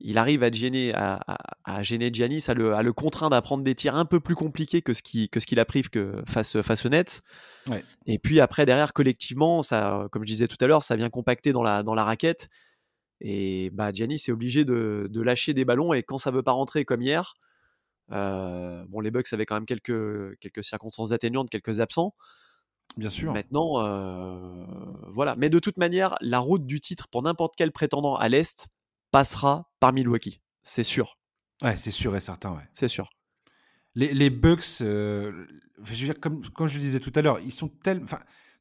[0.00, 1.20] Il arrive à gêner, à,
[1.64, 4.36] à, gêner Giannis, à le, à le contraindre à prendre des tirs un peu plus
[4.36, 7.22] compliqués que ce qui, que ce qu'il a pris que face, face au net.
[7.68, 7.84] Ouais.
[8.06, 11.52] Et puis après, derrière, collectivement, ça, comme je disais tout à l'heure, ça vient compacter
[11.52, 12.48] dans la, dans la raquette.
[13.20, 16.52] Et bah, Giannis est obligé de, de, lâcher des ballons et quand ça veut pas
[16.52, 17.34] rentrer comme hier,
[18.12, 22.14] euh, bon, les Bucks avaient quand même quelques, quelques circonstances atténuantes, quelques absents.
[22.96, 23.32] Bien sûr.
[23.32, 24.64] Maintenant, euh,
[25.12, 25.36] voilà.
[25.36, 28.68] Mais de toute manière, la route du titre pour n'importe quel prétendant à l'Est
[29.10, 30.40] passera par Milwaukee.
[30.62, 31.18] C'est sûr.
[31.62, 32.68] Ouais, c'est sûr et certain, ouais.
[32.72, 33.10] C'est sûr.
[33.94, 35.46] Les, les Bucks, euh,
[35.82, 38.06] je veux dire, comme, comme je disais tout à l'heure, ils sont tellement.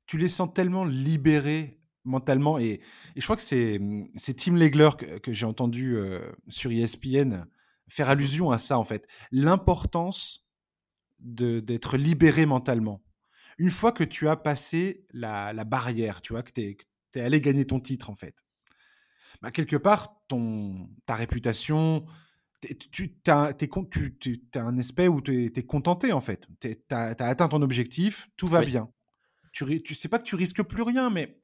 [0.07, 1.76] Tu les sens tellement libérés
[2.07, 2.57] mentalement.
[2.57, 2.81] Et,
[3.15, 3.79] je crois que c'est,
[4.15, 4.89] c'est Tim Legler
[5.21, 7.45] que, j'ai entendu euh, sur ESPN
[7.89, 9.07] faire allusion à ça, en fait.
[9.31, 10.47] L'importance
[11.19, 13.01] de, d'être libéré mentalement.
[13.57, 16.77] une fois que tu as passé la, la barrière, tu vois, que tu es,
[17.15, 18.35] es, allé gagner ton titre, en fait,
[19.41, 22.05] bah, quelque part, ton, ta réputation,
[22.91, 23.53] tu as,
[24.55, 26.47] un aspect où tu es, contenté, en fait.
[26.59, 28.91] Tu as, atteint ton objectif, tout va bien.
[29.53, 31.39] Tu, tu sais pas que tu risques plus rien, mais,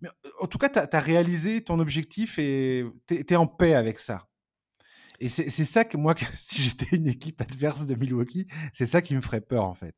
[0.00, 0.08] mais
[0.40, 4.28] en tout cas, tu as, réalisé ton objectif et tu es, en paix avec ça.
[5.20, 9.14] Et c'est ça que moi, si j'étais une équipe adverse de Milwaukee, c'est ça qui
[9.14, 9.94] me ferait peur, en fait.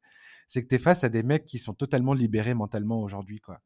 [0.48, 3.60] C'est que tu es face à des mecs qui sont totalement libérés mentalement aujourd'hui, quoi.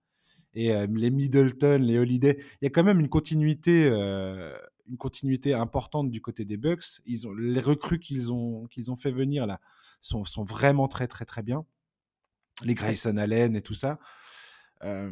[0.54, 4.96] Et euh, les Middleton, les Holiday, il y a quand même une continuité, euh, une
[4.96, 7.00] continuité importante du côté des Bucks.
[7.04, 9.60] Ils ont, les recrues qu'ils ont, qu'ils ont fait venir là
[10.00, 11.66] sont, sont, vraiment très, très, très bien.
[12.64, 13.98] Les Grayson Allen et tout ça.
[14.82, 15.10] Euh,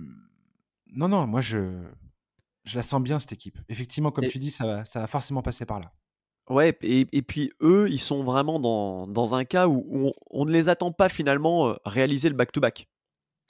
[0.92, 1.82] non, non, moi, je,
[2.64, 3.58] je la sens bien, cette équipe.
[3.68, 5.92] Effectivement, comme tu dis, ça va, ça va forcément passer par là.
[6.50, 10.50] Ouais, et, et, puis eux, ils sont vraiment dans, dans un cas où, on, ne
[10.50, 12.88] les attend pas finalement réaliser le back-to-back.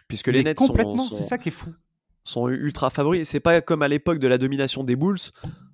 [0.09, 1.75] Puisque les Nets complètement, c'est ça qui est fou.
[2.23, 3.29] sont ultra favoris.
[3.29, 5.19] C'est pas comme à l'époque de la domination des Bulls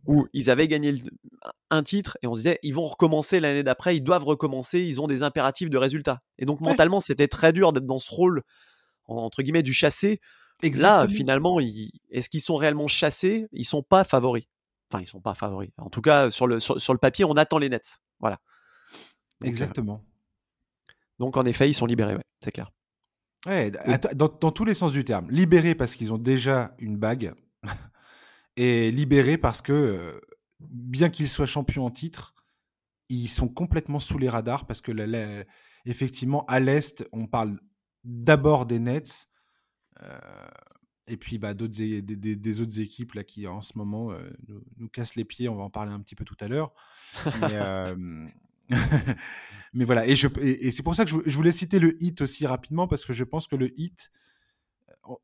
[0.06, 0.94] où ils avaient gagné
[1.70, 5.00] un titre et on se disait ils vont recommencer l'année d'après, ils doivent recommencer, ils
[5.00, 6.22] ont des impératifs de résultats.
[6.38, 8.42] Et donc mentalement, c'était très dur d'être dans ce rôle
[9.06, 10.20] entre guillemets du chassé.
[10.62, 11.58] Là, finalement,
[12.10, 13.46] est-ce qu'ils sont réellement chassés?
[13.52, 14.44] Ils sont pas favoris.
[14.90, 15.70] Enfin, ils sont pas favoris.
[15.78, 18.00] En tout cas, sur le, sur, le papier, on attend les Nets.
[18.18, 18.40] Voilà.
[19.42, 20.04] Euh, Exactement.
[21.18, 22.70] donc, en effet, ils sont libérés, ouais, c'est clair.
[23.46, 23.70] Ouais,
[24.14, 25.30] dans, dans, tous les sens du terme.
[25.30, 27.32] Libérés parce qu'ils ont déjà une bague.
[28.56, 30.20] et libérés parce que, euh,
[30.60, 32.34] bien qu'ils soient champions en titre,
[33.08, 34.92] ils sont complètement sous les radars parce que,
[35.86, 37.58] effectivement, à l'Est, on parle
[38.04, 39.29] d'abord des Nets.
[40.02, 40.18] Euh,
[41.06, 44.30] et puis bah, d'autres des, autres équipes là, qui en ce moment euh,
[44.78, 46.72] nous, cassent les pieds, on va en parler un petit peu tout à l'heure.
[47.40, 48.26] Mais, euh,
[49.74, 53.04] voilà, et, et, c'est pour ça que je, voulais citer le hit aussi rapidement, parce
[53.04, 54.10] que je pense que le hit,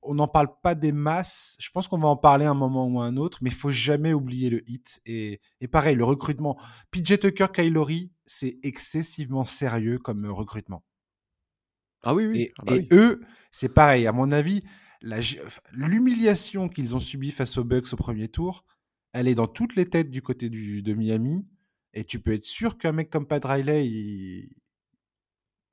[0.02, 3.00] on n'en parle pas des masses, je pense qu'on va en parler un moment ou
[3.00, 5.00] un autre, mais il faut jamais oublier le hit.
[5.06, 6.58] Et, pareil, le recrutement,
[6.90, 10.82] PJ Tucker, Kylori, c'est excessivement sérieux comme recrutement.
[12.06, 12.40] Ah oui, oui.
[12.42, 14.62] Et, ah bah et eux, c'est pareil, à mon avis,
[15.72, 18.64] l'humiliation qu'ils ont subie face aux Bucks au premier tour,
[19.12, 21.48] elle est dans toutes les têtes du côté du, de Miami.
[21.94, 24.54] Et tu peux être sûr qu'un mec comme Pat Riley, il,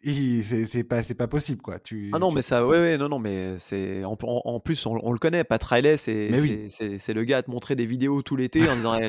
[0.03, 3.19] c'est pas c'est pas possible quoi tu ah non mais ça ouais, ouais non non
[3.19, 6.29] mais c'est en, en, plus on, le connaît Pat Riley c'est
[6.69, 8.99] c'est le gars à te montrer des vidéos tout l'été en disant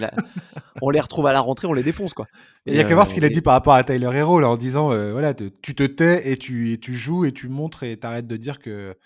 [0.82, 2.26] on les retrouve à la rentrée on les défonce quoi
[2.66, 4.48] il y a qu'à voir ce qu'il a dit par rapport à Tyler Hero là
[4.48, 7.82] en disant euh, voilà tu te tais et tu et tu joues et tu montres
[7.82, 8.96] et t'arrêtes de dire que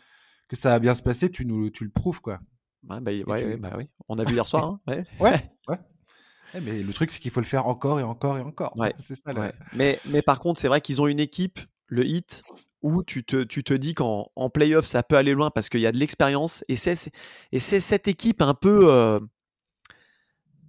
[0.49, 2.41] que ça va bien se passer, tu, nous, tu le prouves, quoi.
[2.89, 3.13] Ouais, bah,
[3.59, 3.89] bah, oui.
[4.09, 4.65] On a vu hier soir.
[4.65, 5.05] Hein ouais.
[5.21, 6.61] ouais, ouais.
[6.61, 8.75] mais le truc, c'est qu'il faut le faire encore et encore et encore.
[8.99, 9.33] c'est ça.
[9.75, 12.43] Mais, mais par contre, c'est vrai qu'ils ont une équipe, le Hit,
[12.83, 15.81] où tu te, tu te dis qu'en en playoff, ça peut aller loin parce qu'il
[15.81, 16.65] y a de l'expérience.
[16.69, 17.11] Et c'est,
[17.53, 19.21] et c'est cette équipe un peu euh,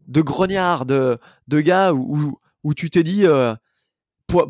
[0.08, 3.26] de grognard, de, de gars où, où tu te dis.
[3.26, 3.56] Euh,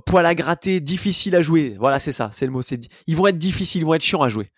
[0.05, 1.77] poil à gratter, difficile à jouer.
[1.79, 2.62] Voilà, c'est ça, c'est le mot.
[2.62, 4.51] C'est, ils vont être difficiles, ils vont être chiants à jouer.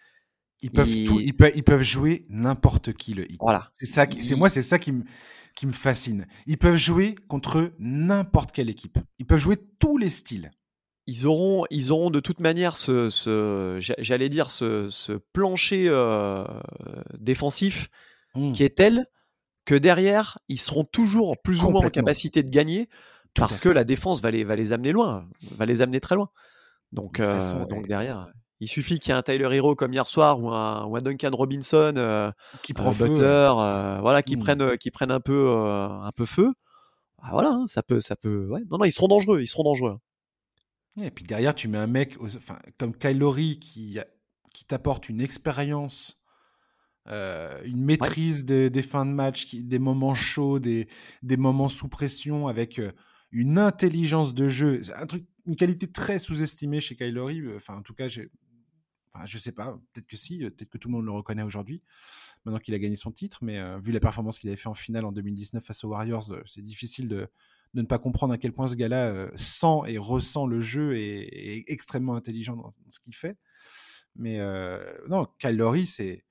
[0.64, 1.36] Ils peuvent, ils...
[1.36, 3.38] peuvent, ils peuvent jouer n'importe qui le hit.
[3.40, 3.70] Voilà.
[3.74, 5.04] C'est ça, c'est moi, c'est ça qui me,
[5.56, 6.26] qui me fascine.
[6.48, 8.98] Ils peuvent jouer contre n'importe quelle équipe.
[9.20, 10.50] Ils peuvent jouer tous les styles.
[11.08, 16.46] Ils auront, ils auront de toute manière ce, ce j'allais dire ce, ce plancher euh,
[17.18, 17.90] défensif
[18.36, 18.52] mmh.
[18.54, 19.08] qui est tel
[19.66, 22.88] que derrière ils seront toujours plus ou moins en capacité de gagner
[23.34, 26.30] parce que la défense va les, va les amener loin, va les amener très loin.
[26.92, 28.28] Donc, euh, donc derrière.
[28.60, 31.02] Il suffit qu'il y ait un Tyler Hero comme hier soir ou un, ou un
[31.02, 34.40] Duncan Robinson, euh, qui prend feu, euh, voilà, qui mmh.
[34.40, 36.54] prennent, euh, qui prennent un peu, un peu feu.
[37.24, 38.48] Ah, voilà, hein, ça peut, ça peut.
[38.50, 38.62] Ouais.
[38.70, 39.98] Non, non, ils seront dangereux, ils seront dangereux.
[41.00, 44.00] Et puis derrière, tu mets un mec, enfin, comme Kylori qui,
[44.54, 46.22] qui t'apporte une expérience,
[47.08, 50.88] une maîtrise des fins de match, qui, des moments chauds, des,
[51.24, 52.82] des moments sous pression, avec
[53.32, 57.42] une intelligence de jeu, un truc, une qualité très sous-estimée chez Kylori.
[57.56, 58.30] Enfin, en tout cas, j'ai
[59.14, 61.84] Enfin, je sais pas, peut-être que si, peut-être que tout le monde le reconnaît aujourd'hui,
[62.46, 64.74] maintenant qu'il a gagné son titre, mais euh, vu la performance qu'il avait fait en
[64.74, 67.28] finale en 2019 face aux Warriors, euh, c'est difficile de,
[67.74, 70.96] de, ne pas comprendre à quel point ce gars-là euh, sent et ressent le jeu
[70.96, 73.38] et, est extrêmement intelligent dans, ce qu'il fait.
[74.16, 74.40] Mais
[75.08, 76.26] non, Kyle c'est.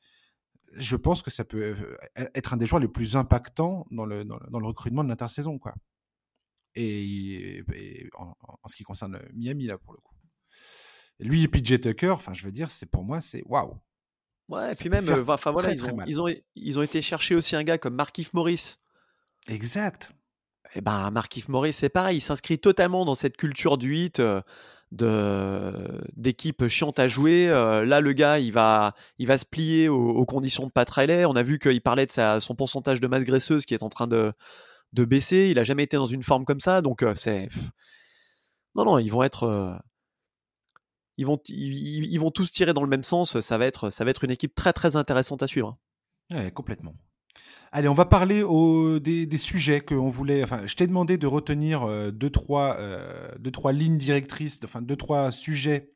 [0.77, 4.59] Je pense que ça peut être un des joueurs les plus impactants dans le, dans
[4.61, 5.75] le, recrutement de l'intersaison, quoi.
[6.77, 7.65] Et,
[8.17, 10.15] en, en, ce qui concerne Miami, là, pour le coup.
[11.21, 13.79] Lui et PJ Tucker, enfin, je veux dire, c'est pour moi, c'est waouh.
[14.49, 17.37] Ouais, et puis même, euh, enfin voilà, ils, ont, ils, ont, ils, ont, été chercher
[17.37, 18.77] aussi un gars comme Markif Morris.
[19.49, 20.13] Exact.
[20.75, 24.21] Eh ben, Markif Morris, c'est pareil, il s'inscrit totalement dans cette culture du hit.
[24.21, 24.43] Euh,
[26.17, 27.47] d'équipe chiante à jouer.
[27.47, 31.25] là, le gars, il va, il va se plier aux, conditions de Pat Riley.
[31.27, 34.09] On a vu qu'il parlait de son pourcentage de masse graisseuse qui est en train
[34.09, 34.33] de,
[34.93, 35.49] de baisser.
[35.49, 37.49] Il a jamais été dans une forme comme ça, donc c'est
[38.75, 39.81] non, non, ils vont être
[41.21, 43.41] ils vont, ils, vont tous tirer dans le même sens.
[43.41, 45.77] Ça va être, ça va être une équipe très très intéressante à suivre.
[46.31, 46.95] Ouais, complètement.
[47.73, 48.43] Allez, on va parler
[49.01, 50.43] des, sujets que on voulait.
[50.43, 54.83] Enfin, je t'ai demandé de retenir euh, deux, trois, euh, deux, trois lignes directrices, enfin
[54.83, 55.93] deux, trois sujets,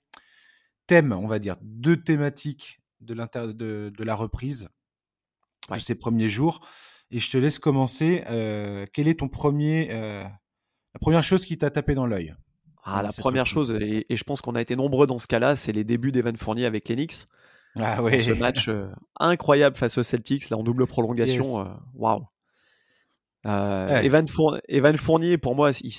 [0.87, 4.69] thèmes, on va dire, deux thématiques de, de, de la reprise
[5.71, 6.61] de ces premiers jours.
[7.11, 8.23] Et je te laisse commencer.
[8.29, 12.35] Euh, quel est ton premier, la première chose qui t'a tapé dans l'œil
[12.87, 15.73] ah, la première chose, et, je pense qu'on a été nombreux dans ce cas-là, c'est
[15.73, 17.29] les débuts d'Evan Fournier avec l'Enix.
[17.77, 17.97] Ah.
[17.97, 18.87] Ce match euh,
[19.19, 21.61] incroyable face aux Celtics, là en double prolongation.
[21.61, 22.27] Euh, waouh.
[23.47, 25.93] Euh, Evan, Fournier, pour moi, il,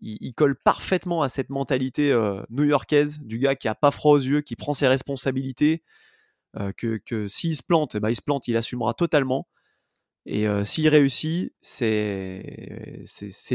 [0.00, 2.16] il, colle parfaitement à cette mentalité
[2.50, 5.82] new-yorkaise du gars qui a pas froid aux yeux, qui prend ses responsabilités,
[6.76, 9.48] que, que s'il se plante, bah, il se plante, il assumera totalement.
[10.24, 13.02] Et s'il réussit, c'est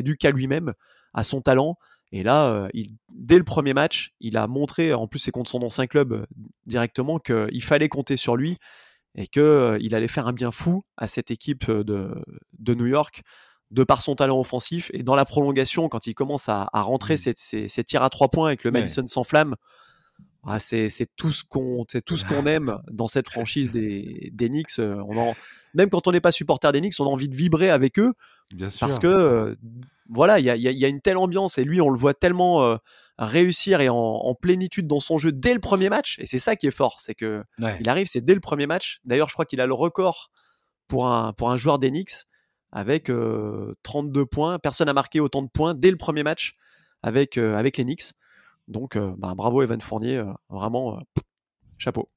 [0.04, 0.74] dû qu'à lui-même,
[1.14, 1.78] à son talent.
[2.12, 5.62] Et là, il, dès le premier match, il a montré, en plus c'est contre son
[5.62, 6.26] ancien club
[6.66, 8.58] directement, qu'il fallait compter sur lui
[9.16, 12.24] et qu'il allait faire un bien fou à cette équipe de,
[12.60, 13.24] de, New York
[13.72, 14.90] de par son talent offensif.
[14.94, 17.34] Et dans la prolongation, quand il commence à, à rentrer mmh.
[17.36, 19.56] ses, ses, tirs à trois points avec le Madison sans flamme,
[20.48, 24.80] ah, c'est tout ce qu'on tout ce qu'on aime dans cette franchise des, des Knicks.
[24.80, 25.36] On en,
[25.74, 28.14] même quand on n'est pas supporter des Knicks, on a envie de vibrer avec eux
[28.56, 28.88] Bien sûr.
[28.88, 29.56] parce que
[30.10, 32.64] voilà, il y a, y a, une telle ambiance et lui, on le voit tellement
[32.64, 32.78] euh,
[33.18, 36.18] réussir et en, plénitude dans son jeu dès le premier match.
[36.20, 37.44] Et c'est ça qui est fort, c'est que
[37.80, 39.00] il arrive, c'est dès le premier match.
[39.06, 40.32] D'ailleurs, je crois qu'il a le record
[40.88, 42.26] pour un, pour un joueur d'Enix
[42.72, 43.12] avec 32
[44.22, 44.60] euh, points.
[44.60, 46.56] Personne n'a marqué autant de points dès le premier match
[47.04, 48.14] avec, euh, avec les Knicks.
[48.68, 51.00] Donc, bah, bravo Evan Fournier, vraiment
[51.78, 52.10] chapeau.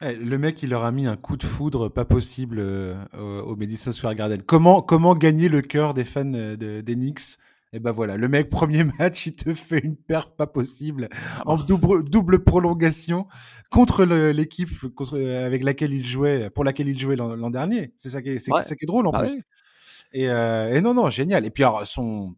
[0.00, 3.54] Eh, le mec, il leur a mis un coup de foudre pas possible euh, au
[3.54, 4.42] Madison Square Garden.
[4.42, 7.38] Comment, comment gagner le cœur des fans euh, de, des Knicks?
[7.72, 11.08] Et eh ben voilà, le mec, premier match, il te fait une perf pas possible
[11.12, 11.64] ah en bah.
[11.64, 13.26] double, double prolongation
[13.70, 14.70] contre l'équipe
[15.12, 17.92] euh, avec laquelle il jouait, pour laquelle il jouait l'an dernier.
[17.96, 19.40] C'est ça qui est, c'est, ça qui est drôle en bah plus.
[20.12, 21.44] Et, et, non, non, génial.
[21.46, 22.36] Et puis alors, son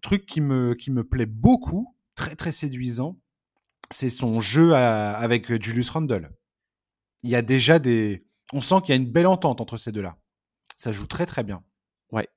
[0.00, 3.18] truc qui me, qui me plaît beaucoup, très très séduisant,
[3.92, 6.30] c'est son jeu avec Julius Randle
[7.26, 8.24] il y a déjà des.
[8.52, 10.16] On sent qu'il y a une belle entente entre ces deux-là.
[10.76, 11.62] Ça joue très très bien.
[12.12, 12.28] Ouais.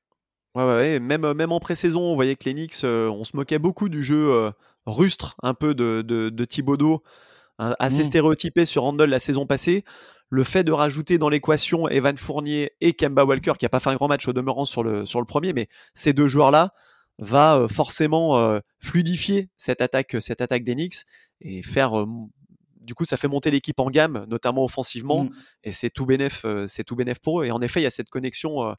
[0.56, 3.38] Ouais, ouais, Même, euh, même en pré-saison, on voyait que les Knicks, euh, on se
[3.38, 4.52] moquait beaucoup du jeu euh,
[4.88, 7.04] rustre, un peu de, de, de Thibodeau,
[7.60, 8.06] hein, assez mmh.
[8.06, 9.84] stéréotypé sur Randall la saison passée.
[10.32, 13.90] Le fait de rajouter dans l'équation Evan Fournier et Kemba Walker, qui n'a pas fait
[13.92, 16.74] un grand match au demeurant sur le, sur le premier, mais ces deux joueurs-là,
[17.20, 21.04] va forcément fluidifier cette attaque, cette attaque des Knicks
[21.42, 22.06] et faire
[22.90, 25.32] du coup, ça fait monter l'équipe en gamme, notamment offensivement, mmh.
[25.66, 27.46] et c'est tout bénéf, euh, c'est tout bénéf pour eux.
[27.46, 28.74] Et en effet, il y a cette connexion euh,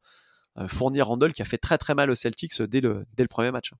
[0.59, 3.53] euh Fournier-Randall qui a fait très très mal aux Celtics dès le, dès le premier
[3.53, 3.71] match.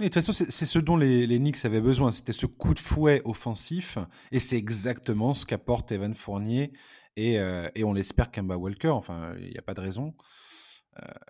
[0.00, 2.12] Et de toute façon, c'est ce dont les, les Knicks avaient besoin.
[2.12, 3.96] C'était ce coup de fouet offensif.
[4.32, 6.72] Et c'est exactement ce qu'apporte Evan Fournier.
[7.16, 7.34] Et,
[7.74, 8.88] et on l'espère Kemba Walker.
[8.88, 10.14] Enfin, il n'y a pas de raison.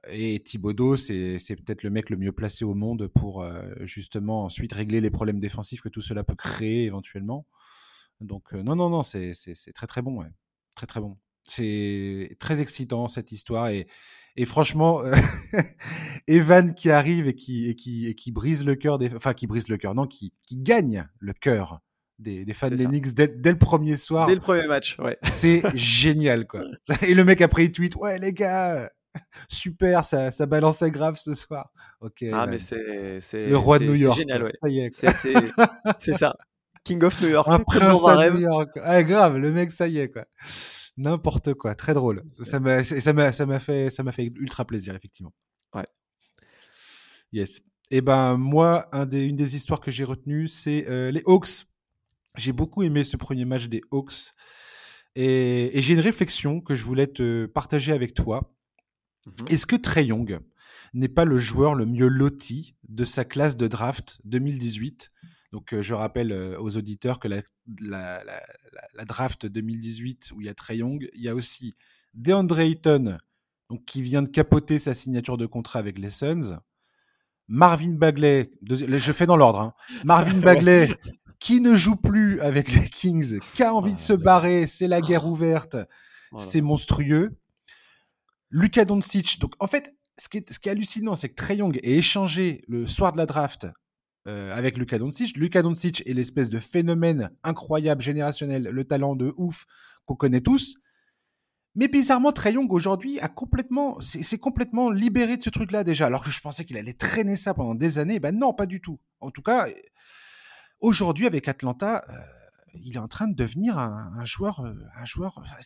[0.08, 3.46] Et Thibodeau, c'est peut-être le mec le mieux placé au monde pour
[3.80, 7.46] justement ensuite régler les problèmes défensifs que tout cela peut créer éventuellement.
[8.20, 9.32] Donc, non, non, non, c'est
[9.74, 10.20] très, très bon.
[10.20, 10.28] Ouais.
[10.74, 11.18] Très, très bon.
[11.44, 13.68] C'est très excitant, cette histoire.
[13.68, 13.86] Et,
[14.36, 15.02] et franchement,
[16.26, 19.14] Evan qui arrive et qui, et qui, et qui brise le cœur des.
[19.14, 21.80] Enfin, qui brise le cœur, non, qui, qui gagne le cœur
[22.18, 24.26] des, des, fans des Knicks dès, dès, le premier soir.
[24.26, 25.18] Dès le premier match, ouais.
[25.22, 26.62] C'est génial, quoi.
[27.02, 28.90] Et le mec, après, il tweet Ouais, les gars,
[29.48, 31.72] super, ça, ça balançait grave ce soir.
[32.00, 32.24] Ok.
[32.32, 33.20] Ah, mais c'est.
[33.32, 34.16] Le roi de New York.
[34.16, 34.52] C'est génial, ouais.
[34.60, 34.90] Ça y est.
[35.98, 36.36] C'est ça.
[36.84, 37.48] King of New York.
[37.48, 38.70] Un prince à New York.
[38.82, 40.24] Ah, grave, le mec, ça y est, quoi.
[40.96, 42.24] N'importe quoi, très drôle.
[42.42, 45.32] Ça m'a, fait, ça m'a fait ultra plaisir, effectivement.
[45.74, 45.86] Ouais.
[47.32, 47.58] Yes.
[47.92, 51.22] Et eh ben, moi, un des, une des histoires que j'ai retenues, c'est euh, les
[51.26, 51.66] Hawks.
[52.36, 54.32] J'ai beaucoup aimé ce premier match des Hawks.
[55.16, 58.54] Et, et j'ai une réflexion que je voulais te partager avec toi.
[59.26, 59.52] Mm-hmm.
[59.52, 60.40] Est-ce que Trey Young
[60.94, 65.12] n'est pas le joueur le mieux loti de sa classe de draft 2018
[65.52, 67.42] donc, euh, je rappelle euh, aux auditeurs que la,
[67.80, 68.40] la, la,
[68.94, 71.74] la, draft 2018 où il y a Trey Young, il y a aussi
[72.14, 73.18] DeAndre Ayton,
[73.68, 76.60] donc qui vient de capoter sa signature de contrat avec les Suns.
[77.48, 79.74] Marvin Bagley, je fais dans l'ordre, hein.
[80.04, 80.88] Marvin Bagley,
[81.40, 85.00] qui ne joue plus avec les Kings, qui a envie de se barrer, c'est la
[85.00, 85.76] guerre ouverte,
[86.36, 87.39] c'est monstrueux.
[88.50, 91.56] Luka Doncic, donc en fait, ce qui est, ce qui est hallucinant, c'est que Trey
[91.56, 93.66] Young est échangé le soir de la draft
[94.26, 95.36] avec Luka Doncic.
[95.36, 99.66] Luka Doncic est l'espèce de phénomène incroyable, générationnel, le talent de ouf
[100.04, 100.76] qu'on connaît tous.
[101.76, 106.06] Mais bizarrement, Trey Young aujourd'hui a complètement, c'est complètement libéré de ce truc-là déjà.
[106.06, 108.18] Alors que je pensais qu'il allait traîner ça pendant des années.
[108.18, 108.98] Ben non, pas du tout.
[109.20, 109.68] En tout cas,
[110.80, 112.12] aujourd'hui avec Atlanta, euh,
[112.74, 115.38] il est en train de devenir un, joueur, un joueur.
[115.38, 115.62] Euh,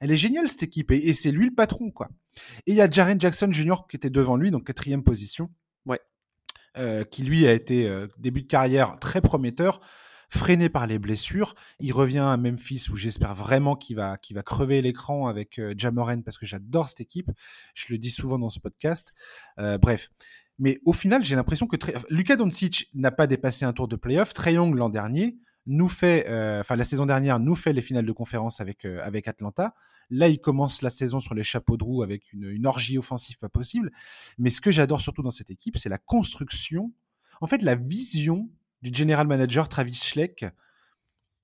[0.00, 2.08] elle est géniale cette équipe et, c'est lui le patron quoi.
[2.66, 3.86] Et il y a Jaren Jackson Jr.
[3.88, 5.50] qui était devant lui, donc quatrième position.
[5.86, 6.00] Ouais.
[6.76, 9.80] Euh, qui lui a été début de carrière très prometteur
[10.28, 11.54] freiné par les blessures.
[11.80, 15.74] Il revient à Memphis où j'espère vraiment qu'il va, qu'il va crever l'écran avec euh,
[15.76, 17.30] Jamoren parce que j'adore cette équipe.
[17.74, 19.12] Je le dis souvent dans ce podcast.
[19.58, 20.10] Euh, bref.
[20.58, 21.76] Mais au final, j'ai l'impression que
[22.08, 24.32] Luka Doncic n'a pas dépassé un tour de playoff.
[24.32, 28.06] Trey Young l'an dernier nous fait, euh, enfin la saison dernière, nous fait les finales
[28.06, 29.74] de conférence avec avec Atlanta.
[30.10, 33.38] Là, il commence la saison sur les chapeaux de roue avec une, une orgie offensive
[33.38, 33.90] pas possible.
[34.38, 36.92] Mais ce que j'adore surtout dans cette équipe, c'est la construction,
[37.40, 38.48] en fait, la vision
[38.82, 40.46] du general manager Travis Schleck,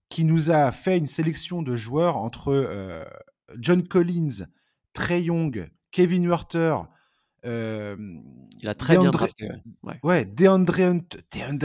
[0.08, 3.02] qui nous a fait une sélection de joueurs entre euh,
[3.58, 4.46] John Collins,
[4.92, 6.76] Trey Young, Kevin Werther.
[7.44, 7.96] Euh,
[8.60, 9.48] il a très bien drafté,
[10.04, 10.24] ouais.
[10.26, 10.80] DeAndre,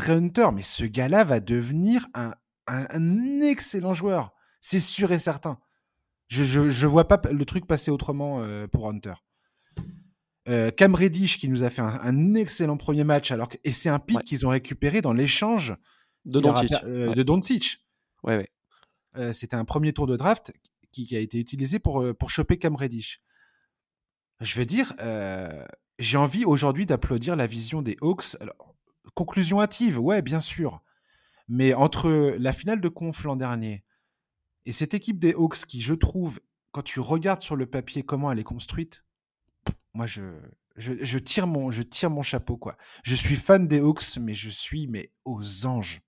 [0.10, 2.34] Hunter, mais ce gars-là va devenir un,
[3.42, 4.34] excellent joueur.
[4.62, 5.60] C'est sûr et certain.
[6.28, 9.14] Je, ne vois pas le truc passer autrement euh, pour Hunter.
[10.50, 13.90] Euh, Cam Reddish qui nous a fait un, excellent premier match, alors que, et c'est
[13.90, 15.76] un pic qu'ils ont récupéré dans l'échange
[16.26, 16.74] de Doncic.
[16.84, 17.86] Euh, de Doncic.
[18.24, 19.34] Ouais, ouais.
[19.34, 20.54] C'était un premier tour de draft
[20.92, 23.22] qui, a été utilisé pour, pour choper Cam Reddish.
[24.42, 24.94] Je veux dire,
[25.98, 28.38] j'ai envie aujourd'hui d'applaudir la vision des Hawks.
[29.16, 30.84] conclusion hâtive, ouais, bien sûr.
[31.48, 33.84] Mais entre la finale de conf l'an dernier
[34.68, 36.42] et cette équipe des Hawks qui, je trouve,
[36.74, 39.06] quand tu regardes sur le papier comment elle est construite,
[39.94, 40.22] moi, je,
[40.76, 42.76] je, tire mon, je tire mon chapeau, quoi.
[43.04, 46.02] Je suis fan des Hawks, mais je suis mais aux anges.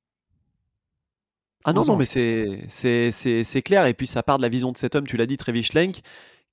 [1.63, 3.85] Ah non, non, mais c'est, c'est, c'est, clair.
[3.85, 6.01] Et puis, ça part de la vision de cet homme, tu l'as dit, Trevis Schlenk,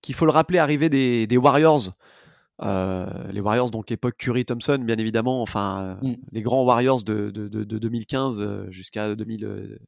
[0.01, 1.92] qu'il faut le rappeler, arrivé des, des Warriors.
[2.62, 6.14] Euh, les Warriors, donc époque Curry-Thompson, bien évidemment, enfin, mm.
[6.33, 9.45] les grands Warriors de, de, de, 2015 euh, jusqu'à 2000.
[9.45, 9.79] Euh,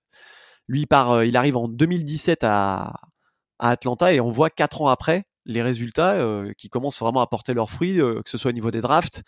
[0.67, 2.93] lui, part, il arrive en 2017 à,
[3.59, 7.27] à Atlanta et on voit quatre ans après les résultats euh, qui commencent vraiment à
[7.27, 9.25] porter leurs fruits, euh, que ce soit au niveau des drafts.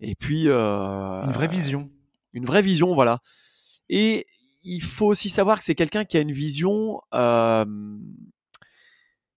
[0.00, 0.48] Et puis.
[0.48, 1.90] Euh, une vraie vision.
[2.32, 3.20] Une vraie vision, voilà.
[3.88, 4.26] Et
[4.64, 7.00] il faut aussi savoir que c'est quelqu'un qui a une vision.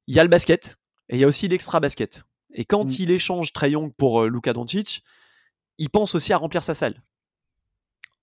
[0.08, 0.78] Il y a le basket
[1.10, 2.24] et il y a aussi l'extra basket.
[2.56, 2.96] Et quand mm.
[3.00, 5.04] il échange Trey Young pour Luka Doncic,
[5.78, 7.04] il pense aussi à remplir sa salle.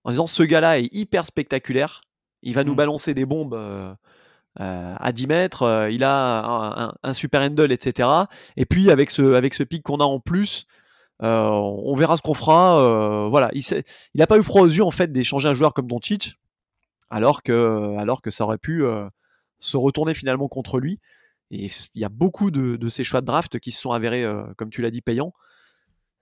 [0.03, 2.01] En disant ce gars-là est hyper spectaculaire,
[2.43, 2.77] il va nous mm.
[2.77, 3.55] balancer des bombes
[4.61, 8.09] euh, à 10 mètres, euh, il a un, super handle, etc.
[8.57, 10.67] Et puis avec ce, avec ce pic qu'on a en plus,
[11.23, 13.29] euh, on verra ce qu'on fera.
[13.29, 16.35] voilà, il n'a pas eu froid aux yeux en fait d'échanger un joueur comme Doncic,
[17.11, 18.85] alors que, alors que ça aurait pu
[19.59, 21.01] se retourner finalement contre lui.
[21.53, 24.27] Et il y a beaucoup de, de, ces choix de draft qui se sont avérés,
[24.57, 25.33] comme tu l'as dit, payants.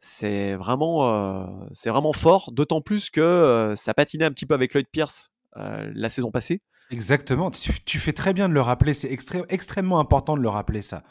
[0.01, 4.89] C'est vraiment, c'est vraiment fort, d'autant plus que ça patinait un petit peu avec Lloyd
[4.91, 6.63] Pierce la saison passée.
[6.91, 7.51] Exactement.
[7.51, 8.95] Tu, fais très bien de le rappeler.
[8.95, 9.11] C'est
[9.49, 11.03] extrêmement important de le rappeler ça.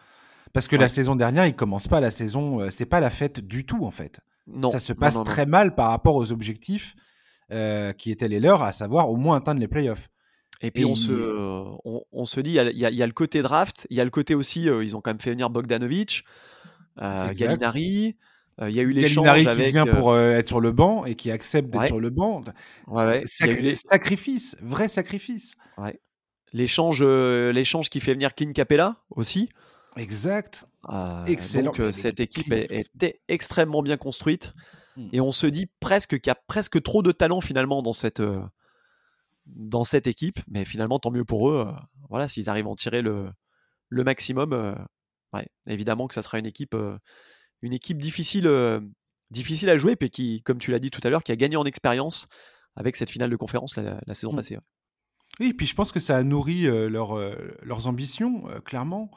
[0.53, 2.61] Parce que la saison dernière, il commence pas la saison.
[2.61, 4.19] Euh, c'est pas la fête du tout en fait.
[4.47, 4.69] Non.
[4.69, 6.95] Ça se passe très mal par rapport aux objectifs
[7.51, 10.09] euh, qui étaient les leurs, à savoir au moins atteindre les playoffs.
[10.61, 11.13] Et puis on, se,
[12.11, 14.69] on, se dit, il y, a, le côté draft, il y a le côté aussi,
[14.69, 16.25] euh, ils ont quand même fait venir Bogdanovic,
[16.97, 18.17] Gallinari.
[18.61, 21.69] Il y a eu l'échange qui vient pour être sur le banc et qui accepte
[21.69, 22.43] d'être sur le banc.
[22.87, 25.55] Ouais, Sacrifice, vrai sacrifice.
[26.53, 29.49] L'échange, euh, l'échange qui fait venir Clint Capella aussi.
[29.97, 30.65] Exact.
[30.89, 31.71] Euh, Excellent.
[31.71, 34.53] Donc, euh, cette équipe était extrêmement bien construite.
[34.95, 35.09] Hmm.
[35.13, 38.21] Et on se dit presque qu'il y a presque trop de talent finalement dans cette,
[39.55, 40.39] dans cette équipe.
[40.47, 41.67] Mais finalement, tant mieux pour eux.
[42.09, 43.29] voilà, s'ils arrivent à en tirer le,
[43.89, 44.75] le maximum,
[45.33, 46.75] ouais, évidemment que ça sera une équipe,
[47.61, 48.49] une équipe difficile,
[49.31, 51.57] difficile à jouer, puis qui, comme tu l'as dit tout à l'heure, qui a gagné
[51.57, 52.27] en expérience
[52.75, 54.37] avec cette finale de conférence la, saison hmm.
[54.37, 54.57] passée.
[55.39, 59.11] Oui, puis je pense que ça a nourri euh, leur, euh, leurs ambitions, euh, clairement.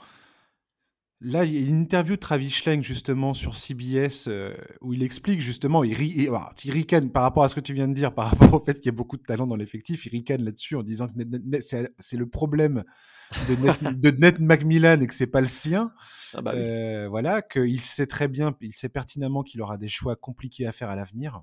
[1.24, 4.28] Là, il y a une interview de Travis Schlenk, justement, sur CBS,
[4.80, 7.86] où il explique, justement, il, ri, il, ricane par rapport à ce que tu viens
[7.86, 10.10] de dire, par rapport au fait qu'il y a beaucoup de talent dans l'effectif, il
[10.10, 11.14] ricane là-dessus en disant que
[11.60, 12.82] c'est le problème
[13.48, 15.92] de Ned, de Ned Macmillan et que c'est pas le sien.
[16.34, 20.66] Ah bah voilà, qu'il sait très bien, il sait pertinemment qu'il aura des choix compliqués
[20.66, 21.42] à faire à l'avenir.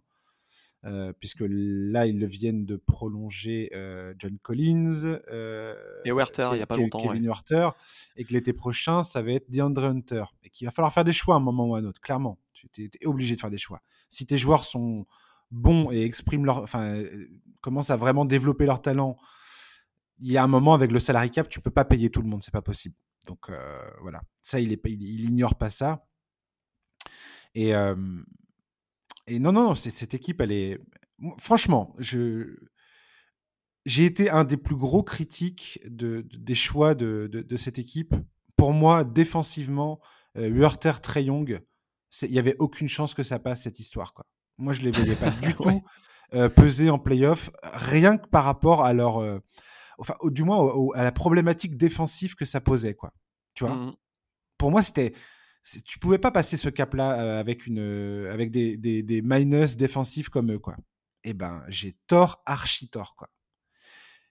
[0.85, 5.75] Euh, puisque là, ils viennent de prolonger euh, John Collins euh,
[6.05, 6.99] et Werther, il n'y a pas longtemps.
[6.99, 7.71] Kevin Werther,
[8.15, 10.23] et que l'été prochain, ça va être DeAndre Hunter.
[10.43, 12.39] Et qu'il va falloir faire des choix à un moment ou à un autre, clairement.
[12.53, 13.81] Tu es, obligé de faire des choix.
[14.07, 15.05] Si tes joueurs sont,
[15.51, 17.03] bons et expriment leur, enfin,
[17.59, 19.17] commencent à vraiment développer leur talent,
[20.19, 22.27] il y a un moment avec le salary cap, tu peux pas payer tout le
[22.27, 22.95] monde, c'est pas possible.
[23.27, 23.49] Donc
[24.01, 26.05] voilà, ça il, est, il, il ignore pas ça.
[27.55, 27.73] Et,
[29.29, 30.79] et non, non, non, cette équipe, elle est.
[31.37, 32.55] Franchement, je.
[33.85, 38.13] J'ai été un des plus gros critiques de, des choix de, de, cette équipe.
[38.57, 39.99] Pour moi, défensivement,
[40.37, 40.69] euh,
[41.01, 41.61] Trey Young,
[42.21, 44.13] il n'y avait aucune chance que ça passe cette histoire.
[44.13, 44.25] Quoi.
[44.57, 45.81] Moi, je ne les voyais pas du tout
[46.55, 49.17] peser en playoff, rien que par rapport à leur.
[49.97, 52.93] enfin, du moins à la problématique défensive que ça posait.
[52.93, 53.13] Quoi.
[53.55, 53.75] Tu vois?
[53.75, 53.95] Mmh
[54.57, 55.13] Pour moi, c'était
[55.85, 59.77] tu pouvais pas passer ce cap-là euh, avec une euh, avec des, des, des, minus
[59.77, 60.75] défensifs comme eux quoi.
[61.23, 63.29] Eh ben j'ai tort, archi tort quoi.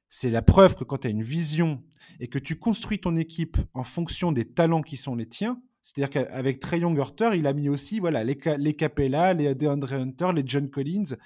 [0.09, 1.85] C'est la preuve que quand tu as une vision
[2.19, 6.11] et que tu construis ton équipe en fonction des talents qui sont les tiens, c'est-à-dire
[6.11, 6.99] qu'avec Trey Young
[7.35, 11.17] il a mis aussi voilà les, les Capella, les DeAndre Hunter, les John Collins.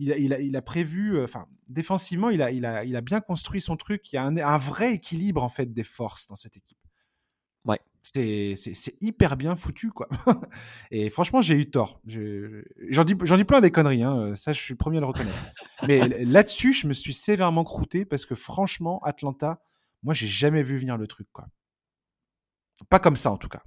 [0.00, 2.94] Il a, il a, il a prévu, euh, enfin, défensivement, il a, il, a, il
[2.94, 4.12] a bien construit son truc.
[4.12, 6.78] Il y a un, un vrai équilibre en fait des forces dans cette équipe.
[8.02, 10.08] C'est hyper bien foutu quoi.
[10.90, 12.00] et franchement, j'ai eu tort.
[12.06, 15.38] J'en dis, dis plein des conneries, hein, ça je suis le premier à le reconnaître.
[15.86, 19.60] Mais là-dessus, je me suis sévèrement croûté parce que franchement, Atlanta,
[20.02, 21.46] moi j'ai jamais vu venir le truc quoi.
[22.88, 23.62] Pas comme ça en tout cas.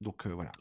[0.00, 0.52] Donc euh, voilà.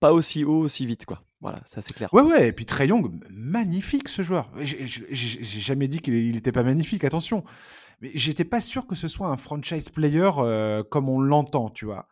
[0.00, 1.24] Pas aussi haut, aussi vite quoi.
[1.40, 2.12] Voilà, ça c'est clair.
[2.12, 4.50] Ouais, ouais, et puis Trey Young, magnifique ce joueur.
[4.58, 7.44] J'ai jamais dit qu'il n'était pas magnifique, attention.
[8.00, 11.84] Mais j'étais pas sûr que ce soit un franchise player euh, comme on l'entend, tu
[11.84, 12.08] vois.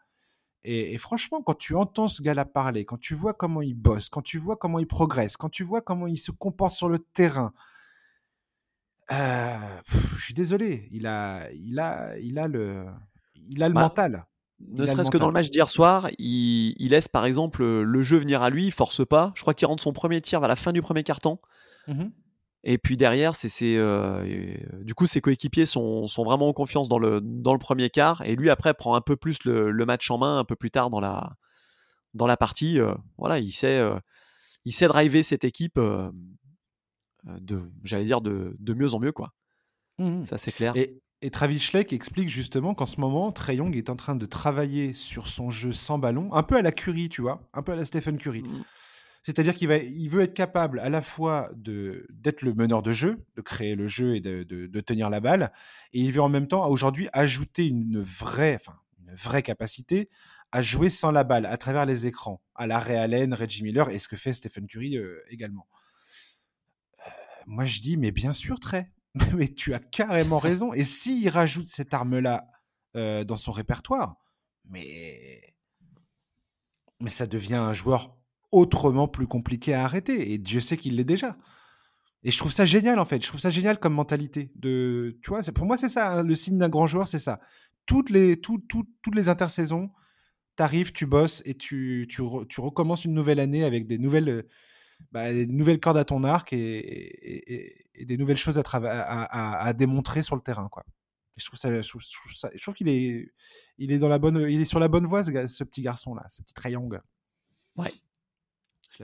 [0.68, 4.22] Et, franchement, quand tu entends ce gars-là parler, quand tu vois comment il bosse, quand
[4.22, 7.52] tu vois comment il progresse, quand tu vois comment il se comporte sur le terrain,
[9.12, 9.56] euh,
[10.16, 12.84] je suis désolé, il a, il a, il a le,
[13.48, 14.26] il a le bah, mental.
[14.58, 18.42] Ne serait-ce que dans le match d'hier soir, il, laisse par exemple le jeu venir
[18.42, 19.32] à lui, il force pas.
[19.36, 21.38] Je crois qu'il rentre son premier tir à la fin du premier carton.
[22.68, 26.88] Et puis derrière, c'est euh, euh, du coup ses coéquipiers sont, sont, vraiment en confiance
[26.88, 29.86] dans le, dans le premier quart et lui après prend un peu plus le, le
[29.86, 31.36] match en main un peu plus tard dans la,
[32.12, 32.80] dans la partie.
[32.80, 33.80] Euh, voilà, il sait,
[34.64, 39.32] il sait driver cette équipe de, j'allais dire de, de, mieux en mieux quoi.
[39.98, 40.72] Mmh Ça c'est clair.
[40.74, 44.26] Et, et, Travis Schleck explique justement qu'en ce moment, Trey Young est en train de
[44.26, 47.72] travailler sur son jeu sans ballon, un peu à la Curry, tu vois, un peu
[47.72, 48.42] à la Stephen Curry.
[48.42, 48.64] Mmh.
[49.26, 52.92] C'est-à-dire qu'il va, il veut être capable à la fois de d'être le meneur de
[52.92, 55.52] jeu, de créer le jeu et de, de, tenir la balle,
[55.92, 60.08] et il veut en même temps aujourd'hui ajouter une vraie, enfin une vraie capacité
[60.52, 63.90] à jouer sans la balle à travers les écrans, à la Ray Allen, Reggie Miller
[63.90, 65.66] et ce que fait Stephen Curry euh, également.
[67.00, 67.10] Euh,
[67.46, 68.92] moi je dis mais bien sûr très,
[69.34, 70.72] mais tu as carrément raison.
[70.72, 72.48] Et s'il rajoute cette arme-là
[72.94, 74.14] euh, dans son répertoire,
[74.66, 75.56] mais
[77.00, 78.15] mais ça devient un joueur
[78.52, 80.32] autrement plus compliqué à arrêter.
[80.32, 81.36] Et Dieu sait qu'il l'est déjà.
[82.22, 83.22] Et je trouve ça génial, en fait.
[83.22, 84.50] Je trouve ça génial comme mentalité.
[84.56, 87.40] De, tu vois, pour moi, c'est ça, hein, le signe d'un grand joueur, c'est ça.
[87.86, 89.90] Toutes les, tout, toutes les intersaisons,
[90.56, 94.44] tu arrives, tu bosses et tu, tu, tu, recommences une nouvelle année avec des nouvelles,
[95.12, 100.22] bah, des nouvelles cordes à ton arc et, des nouvelles choses à, à, à, démontrer
[100.22, 100.68] sur le terrain.
[100.68, 100.84] Quoi.
[101.36, 103.30] Je trouve je trouve, je trouve qu'il est,
[103.78, 106.98] il est est sur la bonne voie, ce, petit garçon là, ce petit Trayong.
[107.76, 107.92] Ouais,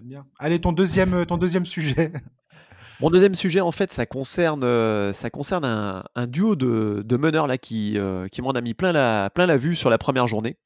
[0.01, 0.27] bien.
[0.39, 2.13] Allez, ton deuxième, euh, ton deuxième sujet.
[3.01, 7.49] Mon deuxième sujet, en fait, ça concerne, euh, ça concerne un, duo de, de, meneurs
[7.49, 10.29] là qui, euh, qui m'en a mis plein la, plein la vue sur la première
[10.29, 10.57] journée.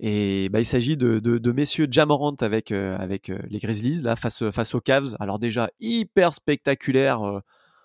[0.00, 4.74] Et bah, il s'agit de, de, messieurs Jamorant avec, avec les Grizzlies là face, face
[4.74, 5.16] aux Cavs.
[5.18, 7.40] Alors déjà hyper spectaculaire.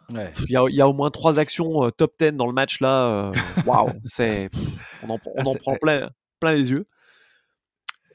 [0.09, 0.17] Il,
[0.49, 3.31] y a, il, y a, au moins trois actions top 10 dans le match là.
[3.65, 4.49] Waouh, c'est
[5.03, 6.87] on en, on ah, en prend plein, plein les yeux.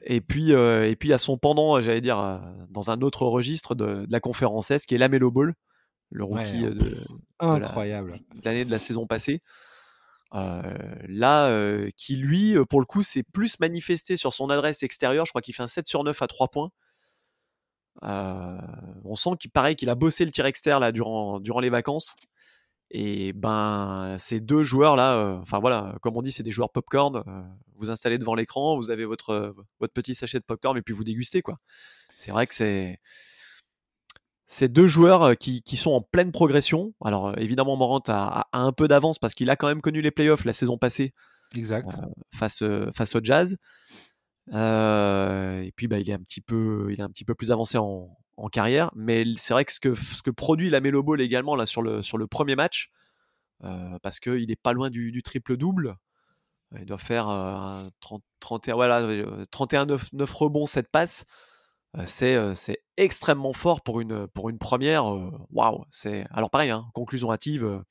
[0.03, 2.37] Et puis, euh, et puis à son pendant, j'allais dire, euh,
[2.69, 5.53] dans un autre registre de, la conférence S, qui est la Melo Ball,
[6.09, 6.97] le rookie euh, de,
[7.39, 9.41] incroyable l'année de la saison passée.
[10.33, 15.25] là, qui lui, pour le coup, s'est plus manifesté sur son adresse extérieure.
[15.25, 16.71] Je crois qu'il fait un 7 sur 9 à 3 points.
[18.01, 22.15] on sent qu'il paraît qu'il a bossé le tir externe là durant, durant les vacances.
[22.93, 27.23] Et ben, ces deux joueurs-là, euh, enfin voilà, comme on dit, c'est des joueurs popcorn.
[27.25, 27.41] Euh,
[27.77, 30.93] vous installez devant l'écran, vous avez votre, euh, votre petit sachet de popcorn et puis
[30.93, 31.57] vous dégustez, quoi.
[32.17, 32.99] C'est vrai que c'est.
[34.45, 36.93] Ces deux joueurs qui, qui, sont en pleine progression.
[37.01, 40.11] Alors évidemment, Morant a, a un peu d'avance parce qu'il a quand même connu les
[40.11, 41.13] playoffs la saison passée.
[41.55, 41.89] Exact.
[42.35, 42.61] face,
[42.93, 43.55] face au Jazz.
[44.49, 47.77] Et puis bah, il est un petit peu, il est un petit peu plus avancé
[47.77, 48.17] en,
[48.51, 48.91] carrière.
[48.95, 52.01] Mais c'est vrai que ce que, que produit la Melo Ball également là, sur, le,
[52.01, 52.89] sur le premier match,
[53.63, 55.95] euh, parce qu'il n'est pas loin du, triple-double.
[56.79, 57.25] Il doit faire
[57.99, 61.25] 30, 31, voilà, 31 9, 9, rebonds, 7 passes.
[62.05, 65.05] c'est c'est extrêmement fort pour une, pour une première.
[65.51, 65.85] Waouh!
[65.91, 67.83] c'est alors pareil, hein, conclusion hâtive.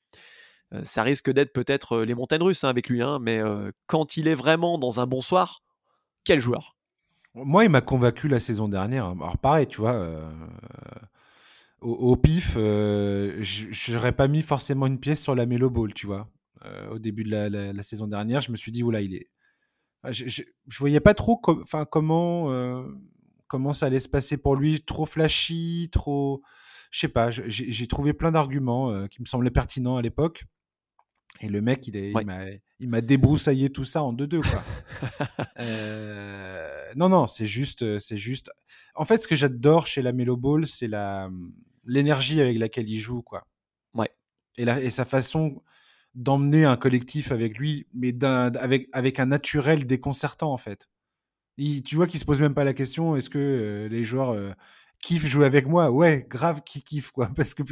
[0.83, 3.39] ça risque d'être peut-être les montagnes russes hein, avec lui, hein, mais
[3.85, 5.59] quand il est vraiment dans un bon soir,
[6.23, 6.77] quel joueur!
[7.33, 9.05] Moi, il m'a convaincu la saison dernière.
[9.05, 10.29] Alors pareil, tu vois,
[11.79, 16.29] au, pif, je n'aurais pas mis forcément une pièce sur la Melo Ball, tu vois.
[16.91, 19.29] au début de la, saison dernière, je me suis dit, oula, il est.
[20.09, 22.49] Je, je, voyais pas trop comment
[23.51, 26.41] comment ça allait se passer pour lui, trop flashy, trop,
[26.89, 30.45] je sais pas, j'ai trouvé plein d'arguments euh, qui me semblaient pertinents à l'époque.
[31.39, 32.13] Et le mec, il, est,
[32.79, 34.63] il m'a débroussaillé tout ça en 2-2, quoi.
[35.59, 38.51] euh, non, non, c'est juste, euh, c'est juste.
[38.93, 41.29] En fait, ce que j'adore chez la Melo Ball, c'est la
[41.85, 43.47] l'énergie avec laquelle il joue, quoi.
[43.95, 44.11] Ouais.
[44.57, 45.63] Et, la, et sa façon
[46.13, 50.87] d'emmener un collectif avec lui, mais avec, avec un naturel déconcertant, en fait
[51.83, 54.51] tu vois qu'il se pose même pas la question est-ce que euh, les joueurs euh,
[54.99, 55.91] kiffent jouer avec moi?
[55.91, 57.63] Ouais, grave qui kiffe quoi, parce que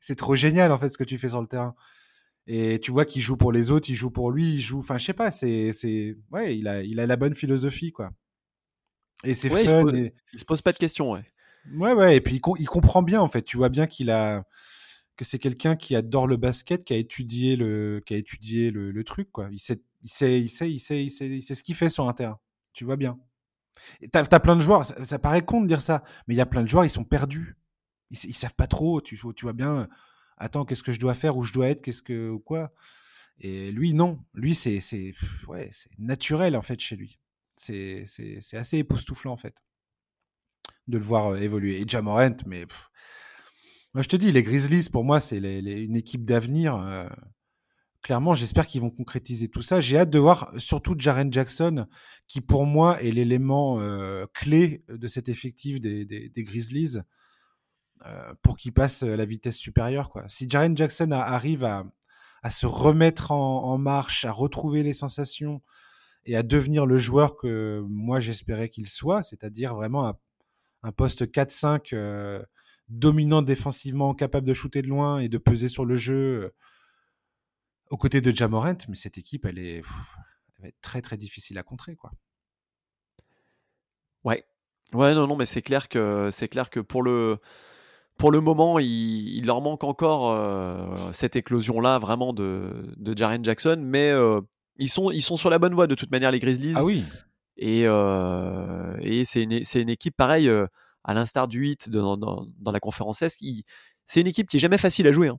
[0.00, 1.74] c'est trop génial en fait ce que tu fais sur le terrain.
[2.46, 4.78] Et tu vois qu'il joue pour les autres, il joue pour lui, il joue.
[4.78, 8.10] Enfin, je sais pas, c'est, c'est, ouais, il a, il a la bonne philosophie quoi.
[9.24, 9.60] Et c'est fun.
[9.60, 10.14] Il se, pose, et...
[10.34, 11.24] il se pose pas de questions, ouais.
[11.72, 12.16] Ouais, ouais.
[12.16, 13.42] Et puis il, comprend bien en fait.
[13.42, 14.44] Tu vois bien qu'il a,
[15.16, 18.90] que c'est quelqu'un qui adore le basket, qui a étudié le, qui a étudié le,
[18.90, 19.48] le truc quoi.
[19.50, 21.88] Il sait, il sait, il sait, il sait, il sait, il sait ce qu'il fait
[21.88, 22.38] sur un terrain.
[22.74, 23.18] Tu vois bien.
[24.12, 26.46] T'as as plein de joueurs, ça, paraît con de dire ça, mais il y a
[26.46, 27.56] plein de joueurs, ils sont perdus.
[28.10, 29.88] Ils, ils savent pas trop, tu, tu vois bien,
[30.36, 32.72] attends, qu'est-ce que je dois faire, où je dois être, qu'est-ce que, ou quoi.
[33.38, 34.24] Et lui, non.
[34.34, 34.80] Lui, c'est
[35.48, 37.18] ouais, naturel, en fait, chez lui.
[37.56, 38.04] C'est
[38.52, 39.62] assez époustouflant, en fait,
[40.88, 41.80] de le voir euh, évoluer.
[41.80, 42.66] Et Jamorant, mais.
[43.94, 46.76] moi, je te dis, les Grizzlies, pour moi, c'est une équipe d'avenir.
[46.76, 47.08] Euh,
[48.04, 49.80] clairement, j'espère qu'ils vont concrétiser tout ça.
[49.80, 51.86] J'ai hâte de voir surtout Jaren Jackson,
[52.28, 57.02] qui pour moi est l'élément euh, clé de cet effectif des, Grizzlies euh,
[58.42, 60.10] pour qu'il passe la vitesse supérieure.
[60.10, 60.24] Quoi.
[60.28, 61.84] Si Jaren Jackson arrive à,
[62.50, 65.62] se remettre en, marche, à retrouver les sensations
[66.26, 70.18] et à devenir le joueur que moi j'espérais qu'il soit, c'est-à-dire vraiment
[70.82, 72.44] un, poste 4-5 euh,
[72.88, 76.52] dominant défensivement, capable de shooter de loin et de peser sur le jeu
[77.90, 79.82] aux côtés de Jamorant, mais cette équipe, elle est,
[80.58, 82.12] va très très difficile à contrer, quoi.
[84.24, 84.44] Ouais,
[84.94, 87.38] ouais, non, non, mais c'est clair que c'est clair que pour le
[88.18, 93.78] pour le moment, il, leur manque encore euh, cette éclosion-là, vraiment de, de Jaren Jackson,
[93.80, 94.40] mais euh,
[94.76, 96.74] ils sont ils sont sur la bonne voie de toute manière, les Grizzlies.
[96.76, 97.04] Ah oui.
[97.56, 100.50] Et, euh, et c'est une, une, équipe pareil,
[101.04, 103.38] à l'instar du 8 dans, dans, dans, la conférence S,
[104.06, 105.28] c'est une équipe qui est jamais facile à jouer.
[105.28, 105.38] Hein.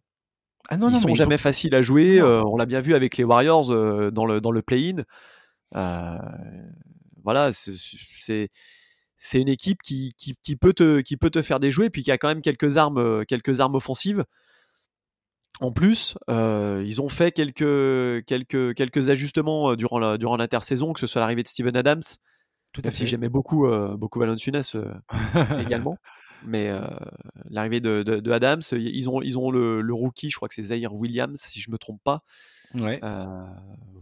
[0.69, 2.19] Ah non, ils sont jamais faciles à jouer.
[2.19, 5.03] Euh, on l'a bien vu avec les Warriors euh, dans le dans le play-in.
[5.75, 6.17] Euh,
[7.23, 8.49] voilà, c'est
[9.17, 12.11] c'est une équipe qui, qui, qui, peut te qui peut te faire déjouer, puis qui
[12.11, 14.25] a quand même quelques armes quelques armes offensives.
[15.61, 21.07] En plus, ils ont fait quelques quelques quelques ajustements durant la durant l'intersaison, que ce
[21.07, 22.03] soit l'arrivée de Steven Adams.
[22.73, 22.97] Tout à fait.
[22.97, 24.75] Si j'aimais beaucoup beaucoup Valanciunas
[25.65, 25.97] également
[26.45, 26.81] mais euh,
[27.49, 30.63] l'arrivée de, de, Adams, ils ont, ils ont le, le, rookie, je crois que c'est
[30.63, 32.23] Zaire Williams, si je me trompe pas.
[32.73, 32.99] Ouais.
[33.03, 33.45] Euh,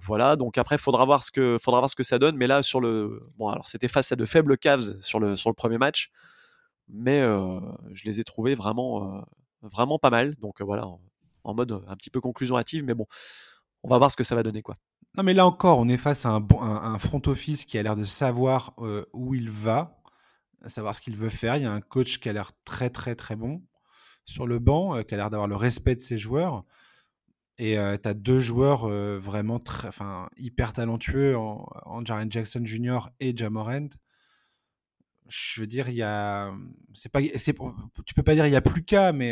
[0.01, 2.35] voilà, donc après, faudra voir ce que, faudra voir ce que ça donne.
[2.35, 5.49] Mais là, sur le, bon, alors c'était face à de faibles Cavs sur le, sur
[5.49, 6.11] le premier match,
[6.87, 7.59] mais euh,
[7.93, 9.23] je les ai trouvés vraiment,
[9.61, 10.35] vraiment pas mal.
[10.35, 10.85] Donc voilà,
[11.43, 13.05] en, mode un petit peu conclusion hâtive, mais bon,
[13.83, 14.77] on va voir ce que ça va donner, quoi.
[15.15, 17.83] Non, mais là encore, on est face à un, un, un front office qui a
[17.83, 18.73] l'air de savoir
[19.13, 19.99] où il va
[20.69, 21.57] savoir ce qu'il veut faire.
[21.57, 23.61] Il y a un coach qui a l'air très très très bon
[24.25, 26.63] sur le banc, euh, qui a l'air d'avoir le respect de ses joueurs.
[27.59, 29.89] Et euh, tu as deux joueurs euh, vraiment très,
[30.37, 33.09] hyper talentueux en, en Jaren Jackson Jr.
[33.19, 33.89] et Jamorant.
[35.27, 36.51] Je veux dire, il y a.
[37.11, 37.21] Pas,
[38.05, 39.31] tu peux pas dire il y a plus qu'à, mais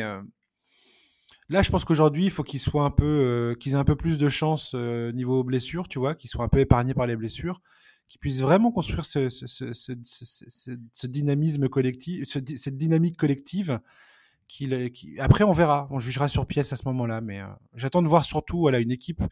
[1.50, 4.18] là, je pense qu'aujourd'hui, il faut qu'ils soient un peu, qu'ils aient un peu plus
[4.18, 7.62] de chance niveau blessure, tu vois, qu'ils soient un peu épargnés par les blessures
[8.12, 13.80] qui puisse vraiment construire ce dynamisme collectif, cette dynamique collective.
[14.52, 18.02] Qui, qui, après, on verra, on jugera sur pièce à ce moment-là, mais euh, j'attends
[18.02, 19.24] de voir surtout voilà, une équipe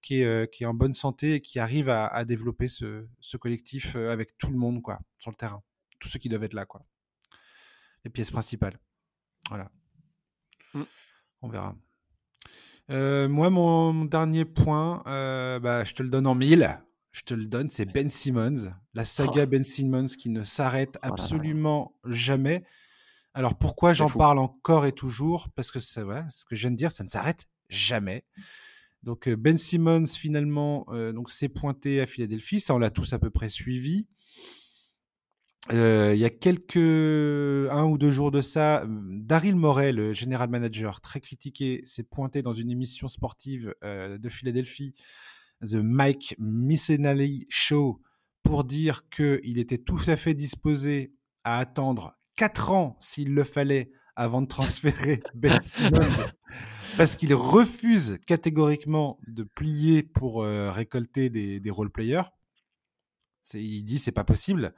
[0.00, 3.04] qui est, euh, qui est en bonne santé et qui arrive à, à développer ce,
[3.40, 5.60] collectif euh, avec tout le monde quoi, sur le terrain,
[5.98, 6.86] tous ceux qui doivent être là, quoi.
[8.04, 8.78] les pièces principales.
[9.48, 9.72] Voilà.
[10.72, 10.82] Mm.
[11.42, 11.74] On verra.
[13.26, 17.46] moi, mon, mon, dernier point, bah, je te le donne en mille je te le
[17.46, 19.46] donne, c'est Ben Simmons, la saga oh.
[19.46, 22.64] Ben Simmons qui ne s'arrête oh absolument jamais.
[23.32, 25.48] Alors pourquoi j'en parle encore et toujours?
[25.54, 28.24] Parce que vrai, ce que je viens de dire, ça ne s'arrête jamais.
[29.02, 33.12] Donc euh, Ben Simmons finalement euh, donc s'est pointé à Philadelphie, ça on l'a tous
[33.12, 34.06] à peu près suivi.
[35.70, 41.00] il y a quelques un ou deux jours de ça, Daryl Morey, le général manager,
[41.00, 44.92] très critiqué, s'est pointé dans une émission sportive de Philadelphie,
[45.62, 48.02] The Mike Missenali Show,
[48.42, 51.14] pour dire qu'il était tout à fait disposé
[51.44, 56.24] à attendre quatre ans s'il le fallait avant de transférer Ben Simmons
[56.96, 62.30] parce qu'il refuse catégoriquement de plier pour euh, récolter des, des role players.
[63.52, 64.72] Il dit c'est pas possible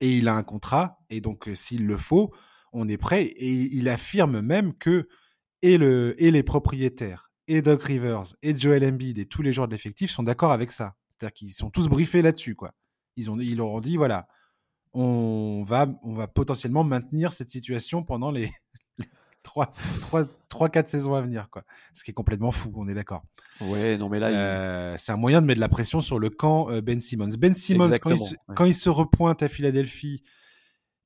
[0.00, 2.32] et il a un contrat et donc euh, s'il le faut,
[2.72, 5.06] on est prêt et il affirme même que
[5.60, 9.68] et, le, et les propriétaires et Doc Rivers et Joel Embiid et tous les joueurs
[9.68, 10.94] de l'effectif sont d'accord avec ça.
[11.10, 12.72] C'est-à-dire qu'ils sont tous briefés là-dessus quoi.
[13.16, 14.26] Ils ont ils leur ont dit voilà,
[14.94, 18.50] on va on va potentiellement maintenir cette situation pendant les
[19.44, 21.64] 3-4 saisons à venir, quoi.
[21.94, 23.22] Ce qui est complètement fou, on est d'accord.
[23.60, 24.28] Ouais, non, mais là.
[24.28, 27.28] Euh, c'est un moyen de mettre de la pression sur le camp euh, Ben Simmons.
[27.38, 30.22] Ben Simmons, quand il, se, repointe à Philadelphie,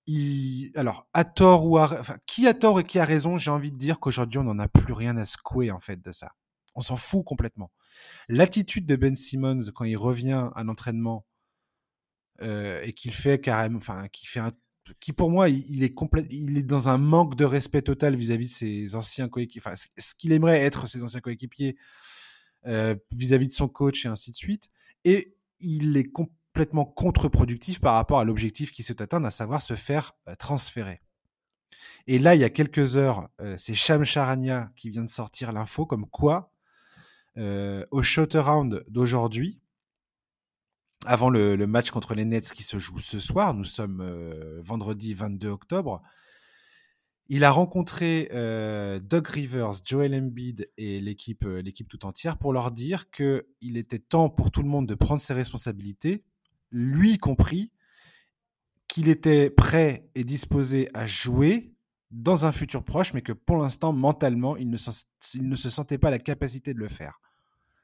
[0.06, 0.70] il...
[0.76, 1.84] alors, à tort ou à.
[1.98, 4.58] Enfin, qui a tort et qui a raison, j'ai envie de dire qu'aujourd'hui, on n'en
[4.58, 6.32] a plus rien à secouer, en fait, de ça.
[6.74, 7.70] On s'en fout complètement.
[8.28, 11.24] L'attitude de Ben Simmons quand il revient à l'entraînement
[12.42, 14.50] euh, et qu'il fait carrément, enfin, qui fait un
[15.00, 15.94] qui pour moi, il, est
[16.30, 20.14] il est dans un manque de respect total vis-à-vis de ses anciens coéquipiers, enfin, ce
[20.14, 21.76] qu'il aimerait être ses anciens coéquipiers
[22.66, 24.70] euh, vis-à-vis de son coach et ainsi de suite.
[25.04, 29.74] Et il est complètement contre-productif par rapport à l'objectif qui s'est atteint, à savoir se
[29.74, 31.00] faire euh, transférer.
[32.06, 35.52] Et là, il y a quelques heures, euh, c'est Sham Charania qui vient de sortir
[35.52, 36.52] l'info comme quoi,
[37.90, 39.60] au shot around d'aujourd'hui,
[41.06, 45.14] avant le, match contre les Nets qui se joue ce soir, nous sommes euh, vendredi
[45.14, 46.02] 22 octobre,
[47.28, 52.52] il a rencontré euh, Doug Rivers, Joel Embiid et l'équipe euh, l'équipe tout entière pour
[52.52, 56.24] leur dire que il était temps pour tout le monde de prendre ses responsabilités,
[56.70, 57.72] lui compris,
[58.88, 61.74] qu'il était prêt et disposé à jouer
[62.12, 64.78] dans un futur proche, mais que pour l'instant mentalement il ne,
[65.34, 67.20] il ne se sentait pas la capacité de le faire.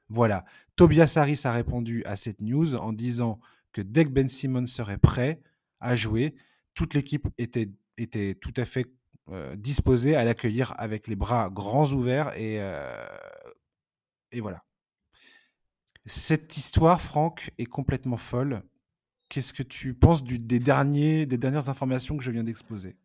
[0.09, 0.45] Voilà.
[0.77, 3.41] Tobias Harris a répondu à cette news en disant
[3.73, 5.41] que dès que Ben Simmons serait prêt
[5.81, 6.35] à jouer,
[6.75, 8.87] toute l'équipe était, était tout à fait
[9.31, 13.07] euh, disposée à l'accueillir avec les bras grands ouverts et, euh,
[14.33, 14.65] et voilà.
[16.05, 18.63] Cette histoire, Franck, est complètement folle.
[19.29, 22.97] Qu'est-ce que tu penses du, des, derniers, des dernières informations que je viens d'exposer?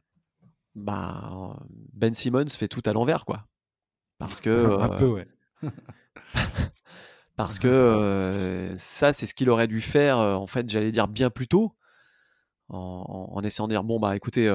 [0.74, 1.60] Bah,
[1.94, 3.48] Ben Simmons fait tout à l'envers, quoi.
[4.18, 4.50] Parce que.
[4.82, 5.28] Un peu, euh, ouais.
[7.38, 11.48] Parce que ça, c'est ce qu'il aurait dû faire, en fait, j'allais dire bien plus
[11.48, 11.76] tôt,
[12.70, 14.52] en, essayant de dire bon, bah écoutez,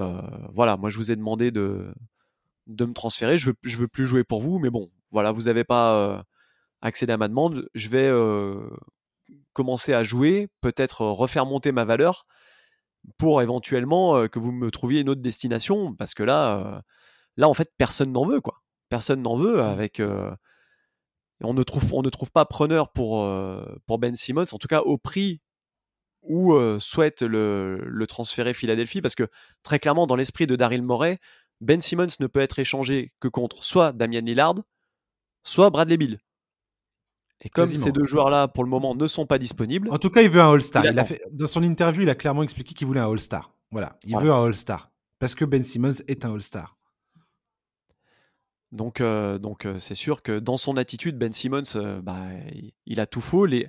[0.53, 1.95] voilà, moi je vous ai demandé de,
[2.67, 5.43] de me transférer, je veux, je veux plus jouer pour vous, mais bon, voilà, vous
[5.43, 6.25] n'avez pas
[6.81, 8.11] accédé à ma demande, je vais
[9.53, 12.27] commencer à jouer, peut-être refaire monter ma valeur
[13.17, 16.83] pour éventuellement que vous me trouviez une autre destination, parce que là,
[17.37, 18.65] là en fait, personne n'en veut, quoi.
[18.89, 20.37] Personne n'en veut mmh.
[21.43, 24.69] On ne trouve, on ne trouve pas preneur pour, euh, pour Ben Simmons, en tout
[24.69, 25.41] cas au prix
[26.23, 29.29] où euh, souhaite le, le, transférer Philadelphie, parce que
[29.63, 31.19] très clairement, dans l'esprit de Daryl Morey,
[31.61, 34.55] Ben Simmons ne peut être échangé que contre soit Damian Lillard,
[35.43, 36.19] soit Bradley Bill.
[37.45, 39.91] Et comme ces deux joueurs-là, pour le moment, ne sont pas disponibles.
[39.91, 40.85] En tout cas, il veut un All-Star.
[41.33, 43.53] dans son interview, il a clairement expliqué qu'il voulait un All-Star.
[43.73, 44.91] Voilà, il veut un All-Star.
[45.19, 46.77] Parce que Ben Simmons est un All-Star.
[48.73, 52.19] Donc, euh, donc euh, c'est sûr que dans son attitude, Ben Simmons, euh, bah,
[52.87, 53.45] il, a tout faux.
[53.45, 53.69] Les,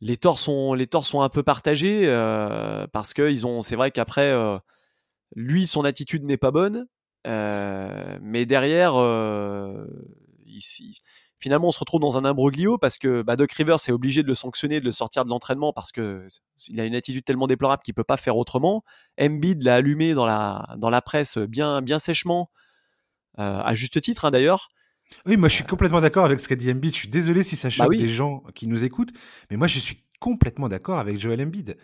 [0.00, 2.06] les, torts sont, les sont un peu partagés
[2.92, 4.34] parce que ils ont, c'est vrai qu'après,
[5.36, 6.86] lui, son attitude n'est pas bonne,
[7.26, 8.94] mais derrière,
[11.38, 14.28] finalement, on se retrouve dans un imbroglio parce que bah, Doc Rivers est obligé de
[14.28, 16.26] le sanctionner, de le sortir de l'entraînement parce que
[16.68, 18.84] il a une attitude tellement déplorable qu'il peut pas faire autrement.
[19.20, 22.48] Embiid l'a allumé dans la, dans la presse bien, bien sèchement
[23.36, 24.70] à juste titre hein, d'ailleurs.
[25.26, 26.94] Oui, moi je suis complètement d'accord avec ce qu'a dit Embiid.
[26.94, 29.12] Je suis désolé si ça bah choque des gens qui nous écoutent,
[29.50, 31.76] mais moi je suis complètement d'accord avec Joel Embiid.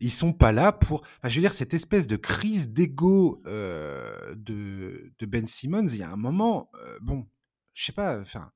[0.00, 1.04] Ils sont pas là pour.
[1.24, 6.02] je veux dire, cette espèce de crise d'ego euh, de, de, Ben Simmons, il y
[6.02, 7.26] a un moment, euh, bon,
[7.74, 8.50] je sais pas, enfin.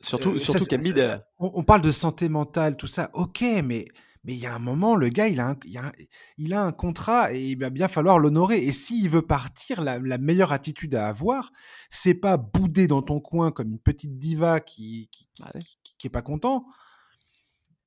[0.00, 1.22] Surtout, surtout qu'Embiid.
[1.38, 3.84] On, on, parle de santé mentale, tout ça, ok, mais
[4.24, 5.56] mais il y a un moment, le gars, il a un,
[6.36, 8.58] il a un, contrat et il va bien falloir l'honorer.
[8.58, 11.52] Et s'il veut partir, la, meilleure attitude à avoir,
[11.88, 15.52] c'est pas bouder dans ton coin comme une petite diva qui qui, bah
[15.98, 16.66] qui, est pas content.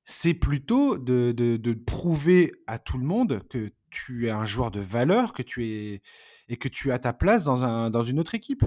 [0.05, 4.71] C'est plutôt de, de, de, prouver à tout le monde que tu es un joueur
[4.71, 6.01] de valeur, que tu es
[6.49, 8.65] et que tu as ta place dans, un, dans une autre équipe.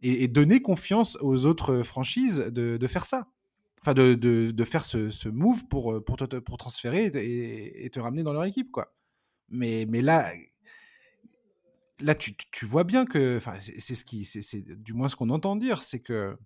[0.00, 3.28] Et, et donner confiance aux autres franchises de, de faire ça.
[3.82, 7.90] Enfin de, de, de, faire ce, ce, move pour, pour, te, pour transférer et, et,
[7.90, 8.70] te ramener dans leur équipe.
[8.70, 8.94] Quoi.
[9.48, 10.32] Mais, mais là,
[12.00, 15.30] là tu, tu vois bien que, enfin, c'est ce qui, c'est du moins ce qu'on
[15.30, 16.36] entend dire, c'est que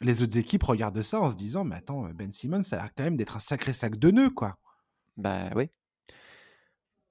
[0.00, 2.94] les autres équipes regardent ça en se disant, mais attends, Ben Simmons, ça a l'air
[2.94, 4.56] quand même d'être un sacré sac de nœuds, quoi.
[5.16, 5.70] Bah oui.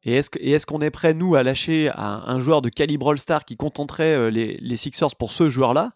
[0.03, 3.57] Et est-ce qu'on est, prêt, nous, à lâcher un, un joueur de calibre All-Star qui
[3.57, 5.93] contenterait les, les, Sixers pour ce joueur-là?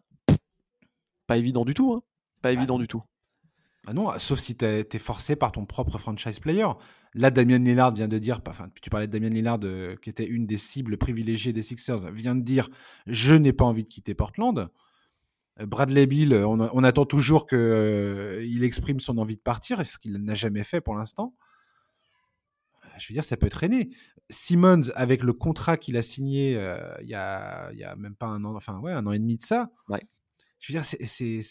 [1.28, 1.94] Pas évident du tout.
[1.94, 2.02] Hein.
[2.42, 3.04] Pas bah évident du tout.
[3.88, 6.68] Ah non, sauf si tu es, forcé par ton propre franchise player.
[7.16, 9.60] Là, Damien Lillard vient de dire, enfin, tu parlais de Damien Lillard,
[10.02, 12.70] qui était une des cibles privilégiées des Sixers, vient de dire
[13.08, 14.70] Je n'ai pas envie de quitter Portland.
[15.60, 20.64] Bradley Bill, on, attend toujours qu'il exprime son envie de partir, ce qu'il n'a jamais
[20.64, 21.34] fait pour l'instant
[23.00, 23.90] je veux dire, ça peut traîner.
[24.30, 28.28] Simmons, avec le contrat qu'il a signé euh, il y, a, y, a, même pas
[28.28, 29.72] un an, enfin ouais, un an et demi de ça.
[29.88, 30.02] Ouais.
[30.60, 31.42] Je veux dire, c'est,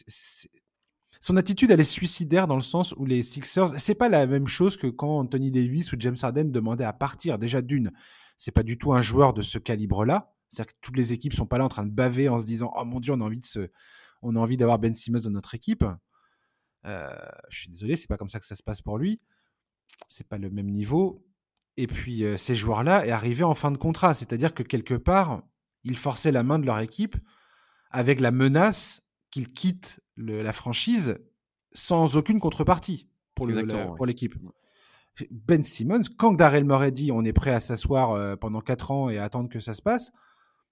[1.20, 4.46] son attitude, elle est suicidaire dans le sens où les Sixers, c'est pas la même
[4.46, 7.38] chose que quand Anthony Davis ou James Harden demandaient à partir.
[7.38, 7.90] Déjà d'une,
[8.36, 10.32] c'est pas du tout un joueur de ce calibre-là.
[10.48, 12.72] C'est-à-dire que toutes les équipes sont pas là en train de baver en se disant,
[12.76, 15.84] oh mon dieu, on a envie d'avoir Ben Simmons dans notre équipe.
[16.86, 17.10] Euh,
[17.50, 19.20] je suis désolé, c'est pas comme ça que ça se passe pour lui.
[20.08, 21.16] C'est pas le même niveau.
[21.76, 25.42] Et puis ces joueurs-là est arrivé en fin de contrat, c'est-à-dire que quelque part,
[25.84, 27.16] ils forçaient la main de leur équipe
[27.90, 31.18] avec la menace qu'ils quittent la franchise
[31.72, 34.34] sans aucune contrepartie pour l'équipe.
[35.30, 39.18] Ben Simmons, quand Darrell Murray dit on est prêt à s'asseoir pendant 4 ans et
[39.18, 40.10] à attendre que ça se passe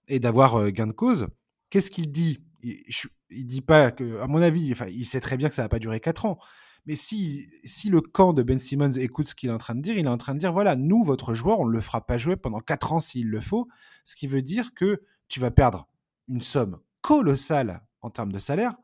[0.08, 1.26] et d'avoir gain de cause,
[1.70, 2.42] qu'est-ce qu'il dit?
[2.62, 2.82] Il,
[3.30, 5.68] il, dit pas que, à mon avis, enfin, il sait très bien que ça va
[5.68, 6.38] pas durer 4 ans,
[6.86, 9.80] mais si, si le camp de Ben Simmons écoute ce qu'il est en train de
[9.80, 12.06] dire, il est en train de dire voilà, nous, votre joueur, on ne le fera
[12.06, 13.68] pas jouer pendant 4 ans s'il le faut.
[14.04, 15.88] Ce qui veut dire que tu vas perdre
[16.28, 18.74] une somme colossale en termes de salaire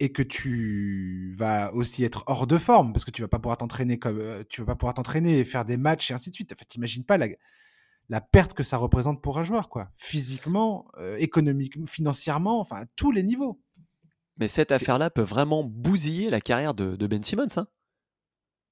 [0.00, 3.56] et que tu vas aussi être hors de forme parce que tu vas pas pouvoir
[3.56, 6.34] t'entraîner comme euh, tu vas pas pouvoir t'entraîner et faire des matchs et ainsi de
[6.34, 6.52] suite.
[6.52, 7.28] En fait, t'imagines pas la,
[8.08, 9.90] la perte que ça représente pour un joueur, quoi.
[9.96, 13.60] Physiquement, euh, économiquement, financièrement, enfin à tous les niveaux.
[14.38, 17.46] Mais cette affaire-là peut vraiment bousiller la carrière de, Ben Simmons.
[17.56, 17.66] Hein.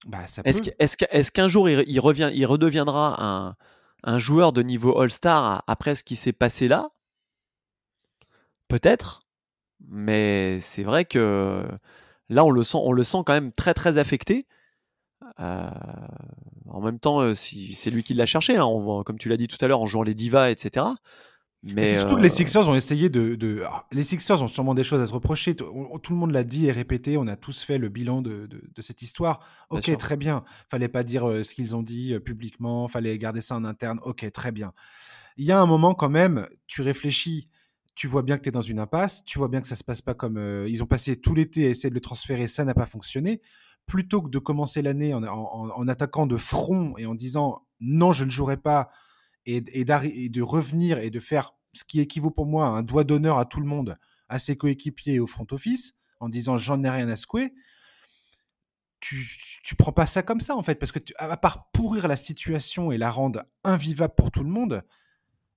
[0.06, 3.56] bah, est-ce, qu'un jour il, revient, il redeviendra
[4.02, 6.90] un, joueur de niveau All-Star après ce qui s'est passé là?
[8.68, 9.26] Peut-être.
[9.88, 11.66] Mais c'est vrai que
[12.28, 14.46] là, on le sent, on le sent quand même très très affecté.
[15.38, 15.70] Euh,
[16.68, 18.66] en même temps, euh, si, c'est lui qui l'a cherché, hein,
[19.04, 20.86] comme tu l'as dit tout à l'heure, en jouant les divas, etc.
[21.62, 23.62] Mais surtout que les euh, Sixers ont essayé de, de,
[23.92, 25.54] Les Sixers ont sûrement des choses à se reprocher.
[25.54, 25.66] Tout,
[26.10, 27.18] le monde l'a dit et répété.
[27.18, 29.40] On a tous fait le bilan de, de, de cette histoire.
[29.68, 30.42] Ok, très bien.
[30.70, 32.88] Fallait pas dire euh, ce qu'ils ont dit euh, publiquement.
[32.88, 34.00] Fallait garder ça en interne.
[34.04, 34.72] Ok, très bien.
[35.36, 37.44] Il y a un moment quand même, tu réfléchis.
[37.94, 39.24] Tu vois bien que tu es dans une impasse.
[39.24, 40.38] Tu vois bien que ça se passe pas comme.
[40.68, 42.46] ils ont passé tout l'été à essayer de le transférer.
[42.46, 43.42] Ça n'a pas fonctionné.
[43.86, 48.30] Plutôt que de commencer l'année en, attaquant de front et en disant non, je ne
[48.30, 48.90] jouerai pas
[49.46, 53.38] et, de revenir et de faire ce qui équivaut pour moi à un doigt d'honneur
[53.38, 53.96] à tout le monde,
[54.28, 57.54] à ses coéquipiers et au front office, en disant j'en ai rien à secouer,
[59.00, 59.26] tu,
[59.64, 62.92] tu prends pas ça comme ça en fait, parce que à part pourrir la situation
[62.92, 64.84] et la rendre invivable pour tout le monde,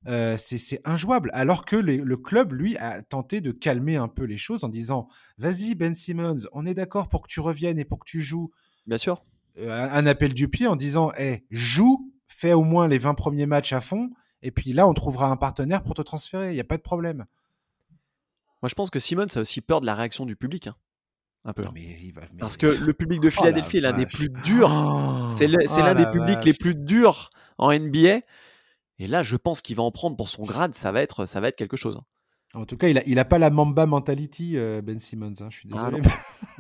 [0.08, 1.30] euh, c'est injouable.
[1.34, 5.08] Alors que le club, lui, a tenté de calmer un peu les choses en disant
[5.38, 8.52] Vas-y, Ben Simmons, on est d'accord pour que tu reviennes et pour que tu joues.
[8.86, 9.24] Bien sûr.
[9.60, 13.46] Euh, un, appel du pied en disant hey, joue, fais au moins les 20 premiers
[13.46, 14.10] matchs à fond,
[14.42, 16.82] et puis là, on trouvera un partenaire pour te transférer, il n'y a pas de
[16.82, 17.26] problème.
[18.62, 20.68] Moi, je pense que Simon, a aussi peur de la réaction du public.
[20.68, 20.76] Hein.
[21.46, 21.64] Un peu.
[22.40, 24.72] Parce que le public de oh Philadelphie est l'un des plus durs.
[24.72, 28.22] Oh c'est l'un des publics les plus durs en NBA.
[29.00, 30.74] Et là, je pense qu'il va en prendre pour son grade.
[30.74, 32.00] Ça va être, ça va être quelque chose.
[32.54, 35.34] En tout cas, il n'a il a pas la Mamba mentality, euh, Ben Simmons.
[35.42, 36.02] Hein, je suis ah désolé.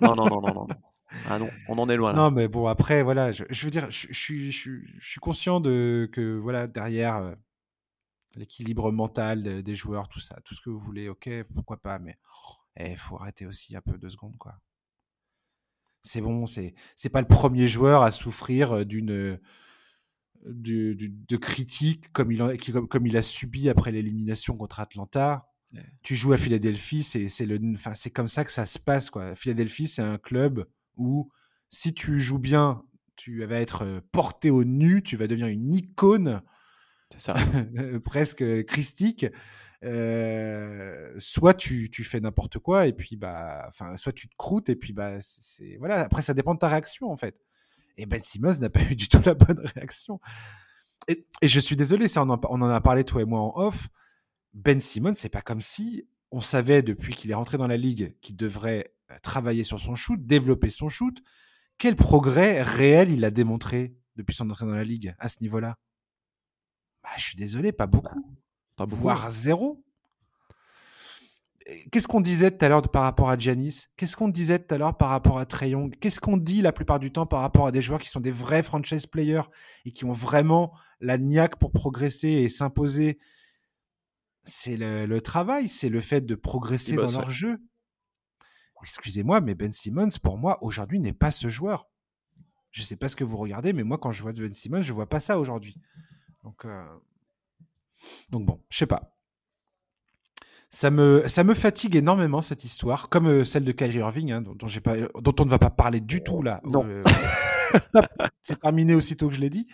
[0.01, 0.15] non.
[0.15, 0.67] non, non, non, non, non.
[1.29, 2.17] Ah non, on en est loin là.
[2.17, 4.49] Non, mais bon, après, voilà, je, veux dire, je, je,
[4.99, 7.35] suis conscient de que, voilà, derrière, euh,
[8.35, 12.17] l'équilibre mental des joueurs, tout ça, tout ce que vous voulez, ok, pourquoi pas, mais
[12.79, 14.55] il eh, faut arrêter aussi un peu deux secondes, quoi.
[16.01, 19.39] C'est bon, c'est c'est pas le premier joueur à souffrir euh, d'une
[20.45, 24.79] euh, de, de, critiques comme il, a, comme, comme, il a subi après l'élimination contre
[24.79, 25.49] Atlanta.
[26.03, 29.33] Tu joues à Philadelphie, c'est c'est comme ça que ça se passe, quoi.
[29.35, 30.67] Philadelphie, c'est un club
[30.97, 31.31] où
[31.69, 32.83] si tu joues bien,
[33.15, 36.43] tu vas être euh, porté au nu, tu vas devenir une icône
[37.17, 37.33] ça.
[38.03, 39.25] presque christique.
[39.83, 44.69] Euh, soit tu, tu fais n'importe quoi et puis bah enfin soit tu te croûtes
[44.69, 47.35] et puis bah c'est voilà après ça dépend de ta réaction en fait
[47.97, 50.19] et Ben Simmons n'a pas eu du tout la bonne réaction
[51.07, 53.41] et, et je suis désolé ça on en, on en, a parlé toi et moi
[53.41, 53.89] en off
[54.53, 58.17] Ben Simmons c'est pas comme si on savait depuis qu'il est rentré dans la ligue
[58.19, 61.21] qu'il devrait travailler sur son shoot, développer son shoot.
[61.77, 65.77] Quel progrès réel il a démontré depuis son entrée dans la ligue à ce niveau-là?
[67.03, 68.39] Bah, Je suis désolé, pas beaucoup.
[68.75, 69.03] Pas beaucoup.
[69.03, 69.82] Voire zéro.
[71.91, 73.85] Qu'est-ce qu'on disait tout à l'heure par rapport à Giannis?
[73.95, 75.95] Qu'est-ce qu'on disait tout à l'heure par rapport à Trey Young?
[75.99, 78.31] Qu'est-ce qu'on dit la plupart du temps par rapport à des joueurs qui sont des
[78.31, 79.43] vrais franchise players
[79.85, 83.19] et qui ont vraiment la niaque pour progresser et s'imposer?
[84.43, 87.61] C'est le, travail, c'est le fait de progresser dans leur jeu.
[88.81, 91.87] Excusez-moi, mais Ben Simmons, pour moi, aujourd'hui, n'est pas ce joueur.
[92.71, 94.81] Je ne sais pas ce que vous regardez, mais moi, quand je vois Ben Simmons,
[94.81, 95.77] je vois pas ça aujourd'hui.
[96.43, 96.83] Donc, euh,
[98.29, 99.15] donc bon, je sais pas.
[100.73, 104.41] Ça me, ça me fatigue énormément cette histoire, comme euh, celle de Kyrie Irving, hein,
[104.41, 106.61] dont, j'ai pas, dont on ne va pas parler du tout là.
[106.63, 106.83] Non.
[106.83, 107.03] Euh,
[108.41, 109.67] c'est terminé aussitôt que je l'ai dit.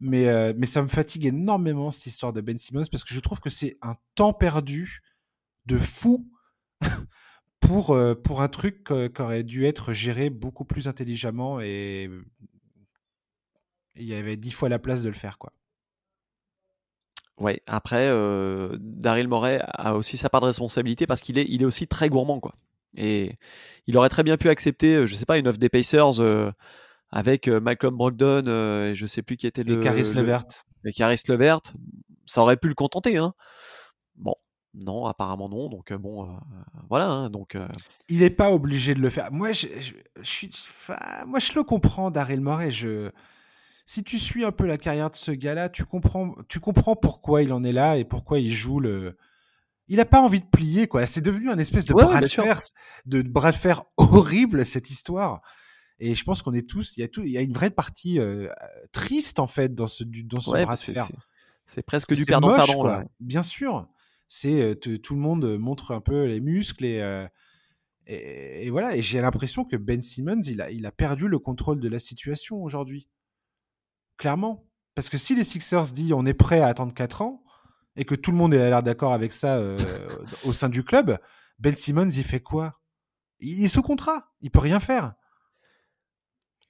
[0.00, 3.20] Mais, euh, mais ça me fatigue énormément cette histoire de Ben Simmons parce que je
[3.20, 5.02] trouve que c'est un temps perdu
[5.66, 6.28] de fou
[7.60, 12.10] pour, pour un truc qui aurait dû être géré beaucoup plus intelligemment et
[13.94, 15.52] il y avait dix fois la place de le faire quoi.
[17.38, 21.62] Ouais, après, euh, Daryl Morey a aussi sa part de responsabilité parce qu'il est, il
[21.62, 22.54] est aussi très gourmand, quoi.
[22.96, 23.36] Et
[23.86, 26.50] il aurait très bien pu accepter, euh, je sais pas, une offre des Pacers euh,
[27.10, 29.78] avec Malcolm Brogdon, et je sais plus qui était le.
[29.78, 30.44] Et Caris Levert.
[30.84, 31.60] Et Caris Levert,
[32.26, 33.34] ça aurait pu le contenter, hein.
[34.16, 34.34] Bon,
[34.74, 35.68] non, apparemment non.
[35.68, 36.38] Donc bon,
[36.88, 37.08] voilà.
[37.08, 37.56] Hein, donc.
[38.08, 39.30] Il n'est pas obligé de le faire.
[39.30, 39.66] Moi, je,
[40.22, 40.50] suis,
[41.26, 42.70] moi, je le comprends, Daryl Morey.
[42.70, 43.10] Je
[43.84, 47.42] si tu suis un peu la carrière de ce gars-là, tu comprends, tu comprends pourquoi
[47.42, 49.16] il en est là et pourquoi il joue le.
[49.88, 51.04] Il n'a pas envie de plier, quoi.
[51.06, 52.60] C'est devenu un espèce de bras de fer,
[53.06, 55.42] de bras de fer horrible cette histoire.
[55.98, 57.70] Et je pense qu'on est tous, il y a tout, il y a une vraie
[57.70, 58.48] partie euh,
[58.92, 61.08] triste en fait dans ce dans ce bras de fer.
[61.66, 63.04] C'est presque du perdant pardon là.
[63.20, 63.88] Bien sûr,
[64.26, 67.26] c'est euh, tout le monde montre un peu les muscles euh,
[68.06, 68.96] et et, voilà.
[68.96, 71.98] Et j'ai l'impression que Ben Simmons, il a il a perdu le contrôle de la
[71.98, 73.08] situation aujourd'hui.
[74.16, 74.68] Clairement.
[74.94, 77.42] Parce que si les Sixers disent on est prêt à attendre 4 ans,
[77.96, 80.82] et que tout le monde est à l'air d'accord avec ça euh, au sein du
[80.82, 81.18] club,
[81.58, 82.80] Ben Simmons, il fait quoi?
[83.40, 85.14] Il est sous contrat, il peut rien faire.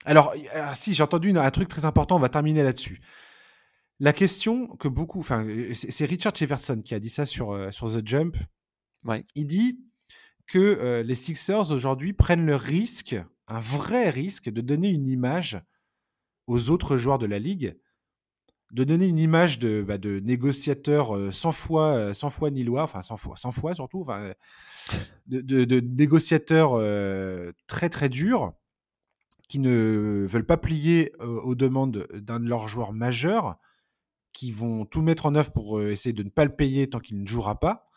[0.05, 3.01] Alors, ah, si, j'ai entendu un truc très important, on va terminer là-dessus.
[4.01, 7.87] La question que beaucoup, enfin, c'est Richard Jefferson qui a dit ça sur, euh, sur
[7.87, 8.37] The Jump.
[9.35, 9.79] Il dit
[10.49, 13.17] que euh, les Sixers aujourd'hui prennent le risque,
[13.47, 15.63] un vrai risque, de donner une image
[16.47, 17.77] aux autres joueurs de la ligue
[18.73, 23.19] de donner une image de, bah, négociateur sans foi, sans foi ni loi, enfin sans
[23.19, 24.33] foi, sans surtout, enfin,
[25.27, 26.81] de, de, négociateurs
[27.67, 28.55] très très durs
[29.47, 33.59] qui ne veulent pas plier aux demandes d'un de leurs joueurs majeurs,
[34.33, 37.21] qui vont tout mettre en œuvre pour essayer de ne pas le payer tant qu'il
[37.21, 37.91] ne jouera pas,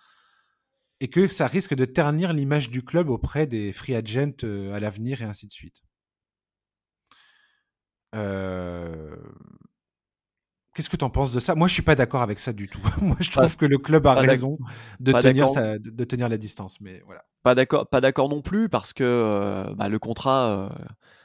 [1.00, 4.44] et que ça risque de ternir l'image du club auprès des free agents
[4.74, 5.84] à l'avenir et ainsi de suite.
[8.16, 9.16] Euh,
[10.74, 11.56] qu'est-ce que tu en penses de ça?
[11.56, 12.82] Moi, je suis pas d'accord avec ça du tout.
[13.02, 14.58] Moi, je trouve que le club a raison
[15.00, 15.48] de tenir,
[15.80, 17.26] de, tenir la distance, mais voilà.
[17.44, 20.70] Pas d'accord, pas d'accord non plus parce que euh, bah, le contrat, euh,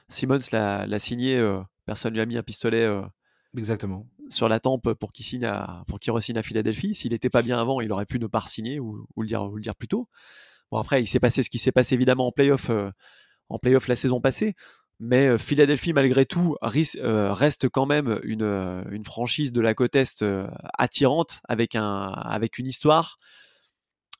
[0.08, 1.42] Simmons l'a signé,
[1.86, 2.88] personne lui a mis un pistolet.
[3.56, 4.06] Exactement.
[4.28, 6.94] Sur la tempe pour qu'il signe à, pour qu'il re-signe à Philadelphie.
[6.94, 9.42] S'il n'était pas bien avant, il aurait pu ne pas signer ou, ou, le dire,
[9.42, 10.08] ou le dire plus tôt.
[10.70, 12.70] Bon après, il s'est passé ce qui s'est passé évidemment en playoff,
[13.48, 14.54] en playoff la saison passée
[15.00, 20.24] mais Philadelphie malgré tout reste quand même une, une, franchise de la côte est
[20.74, 23.16] attirante avec un avec une histoire.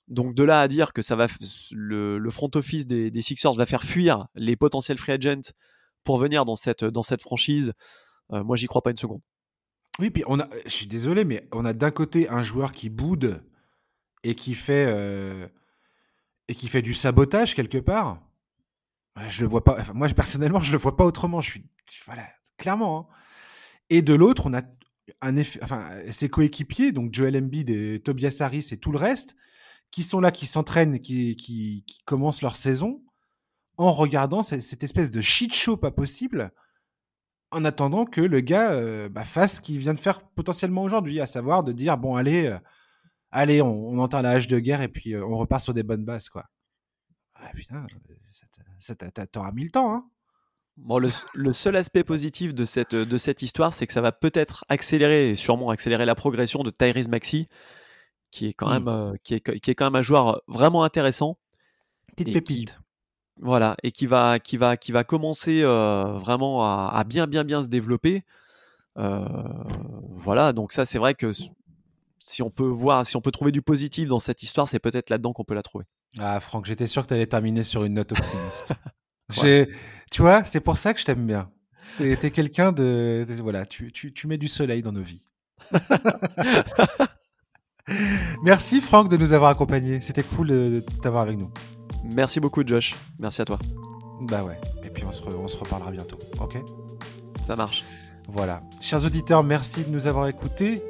[0.09, 1.28] Donc de là à dire que ça va
[1.70, 5.53] le, le front office des, Sixers va faire fuir les potentiels free agents
[6.03, 7.72] pour venir dans cette dans cette franchise,
[8.31, 9.20] moi j'y crois pas une seconde.
[9.99, 12.89] Oui, puis on a, je suis désolé, mais on a d'un côté un joueur qui
[12.89, 13.45] boude
[14.24, 15.51] et qui fait
[16.49, 18.18] et qui fait du sabotage quelque part
[19.28, 19.76] je le vois pas.
[19.94, 21.40] moi, personnellement, je le vois pas autrement.
[21.40, 21.64] Je suis,
[22.06, 22.26] voilà,
[22.58, 23.11] clairement.
[23.11, 23.14] Hein.
[23.88, 24.62] Et de l'autre, on a
[25.20, 29.36] un effet, enfin, ses coéquipiers, donc Joel Embiid et Tobias Harris et tout le reste,
[29.90, 33.02] qui sont là, qui s'entraînent, qui, qui, qui, commencent leur saison
[33.76, 36.52] en regardant cette, espèce de shit show pas possible,
[37.50, 41.20] en attendant que le gars euh, bah, fasse ce qu'il vient de faire potentiellement aujourd'hui,
[41.20, 42.58] à savoir de dire bon, allez, euh,
[43.32, 45.82] allez, on, on entend la hache de guerre et puis euh, on repart sur des
[45.82, 46.44] bonnes bases, quoi.
[47.34, 47.86] Ah, putain,
[49.33, 49.95] t'auras mis le temps.
[49.95, 50.11] Hein
[50.76, 54.64] Bon, le, seul aspect positif de cette, de cette histoire, c'est que ça va peut-être
[54.68, 57.49] accélérer, et sûrement accélérer la progression de Tyrese Maxi,
[58.31, 58.72] qui est quand, mmh.
[58.72, 61.37] même, euh, qui est, qui est quand même un joueur vraiment intéressant.
[62.16, 62.81] Petite pépite.
[63.37, 67.62] voilà, et qui va, qui va, qui va commencer euh, vraiment à, bien, bien, bien
[67.62, 68.24] se développer.
[68.97, 69.24] Euh,
[70.09, 71.33] voilà, donc ça, c'est vrai que
[72.18, 75.11] si on peut voir, si on peut trouver du positif dans cette histoire, c'est peut-être
[75.11, 75.85] là-dedans qu'on peut la trouver.
[76.18, 78.72] Ah, Franck, j'étais sûr que tu allais terminer sur une note optimiste.
[80.11, 81.48] Tu vois, c'est pour ça que je t'aime bien.
[81.96, 85.24] Tu es, quelqu'un de, Voilà, tu, tu, tu mets du soleil dans nos vies.
[88.42, 90.00] Merci Franck de nous avoir accompagnés.
[90.00, 91.48] C'était cool de t'avoir avec nous.
[92.02, 92.96] Merci beaucoup Josh.
[93.20, 93.61] Merci à toi.
[94.22, 94.58] Bah ouais.
[94.84, 96.18] Et puis on se, on se reparlera bientôt.
[96.40, 96.58] Ok?
[97.46, 97.84] Ça marche.
[98.28, 98.62] Voilà.
[98.80, 100.82] Chers auditeurs, merci de nous avoir écoutés.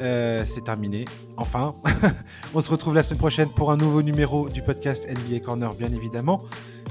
[0.00, 1.04] Euh, c'est terminé.
[1.36, 1.74] Enfin,
[2.54, 5.92] on se retrouve la semaine prochaine pour un nouveau numéro du podcast NBA Corner, bien
[5.92, 6.38] évidemment.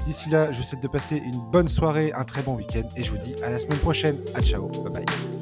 [0.04, 3.02] D'ici là, je vous souhaite de passer une bonne soirée, un très bon week-end et
[3.02, 4.16] je vous dis à la semaine prochaine.
[4.34, 4.68] À ciao.
[4.84, 5.39] Bye bye.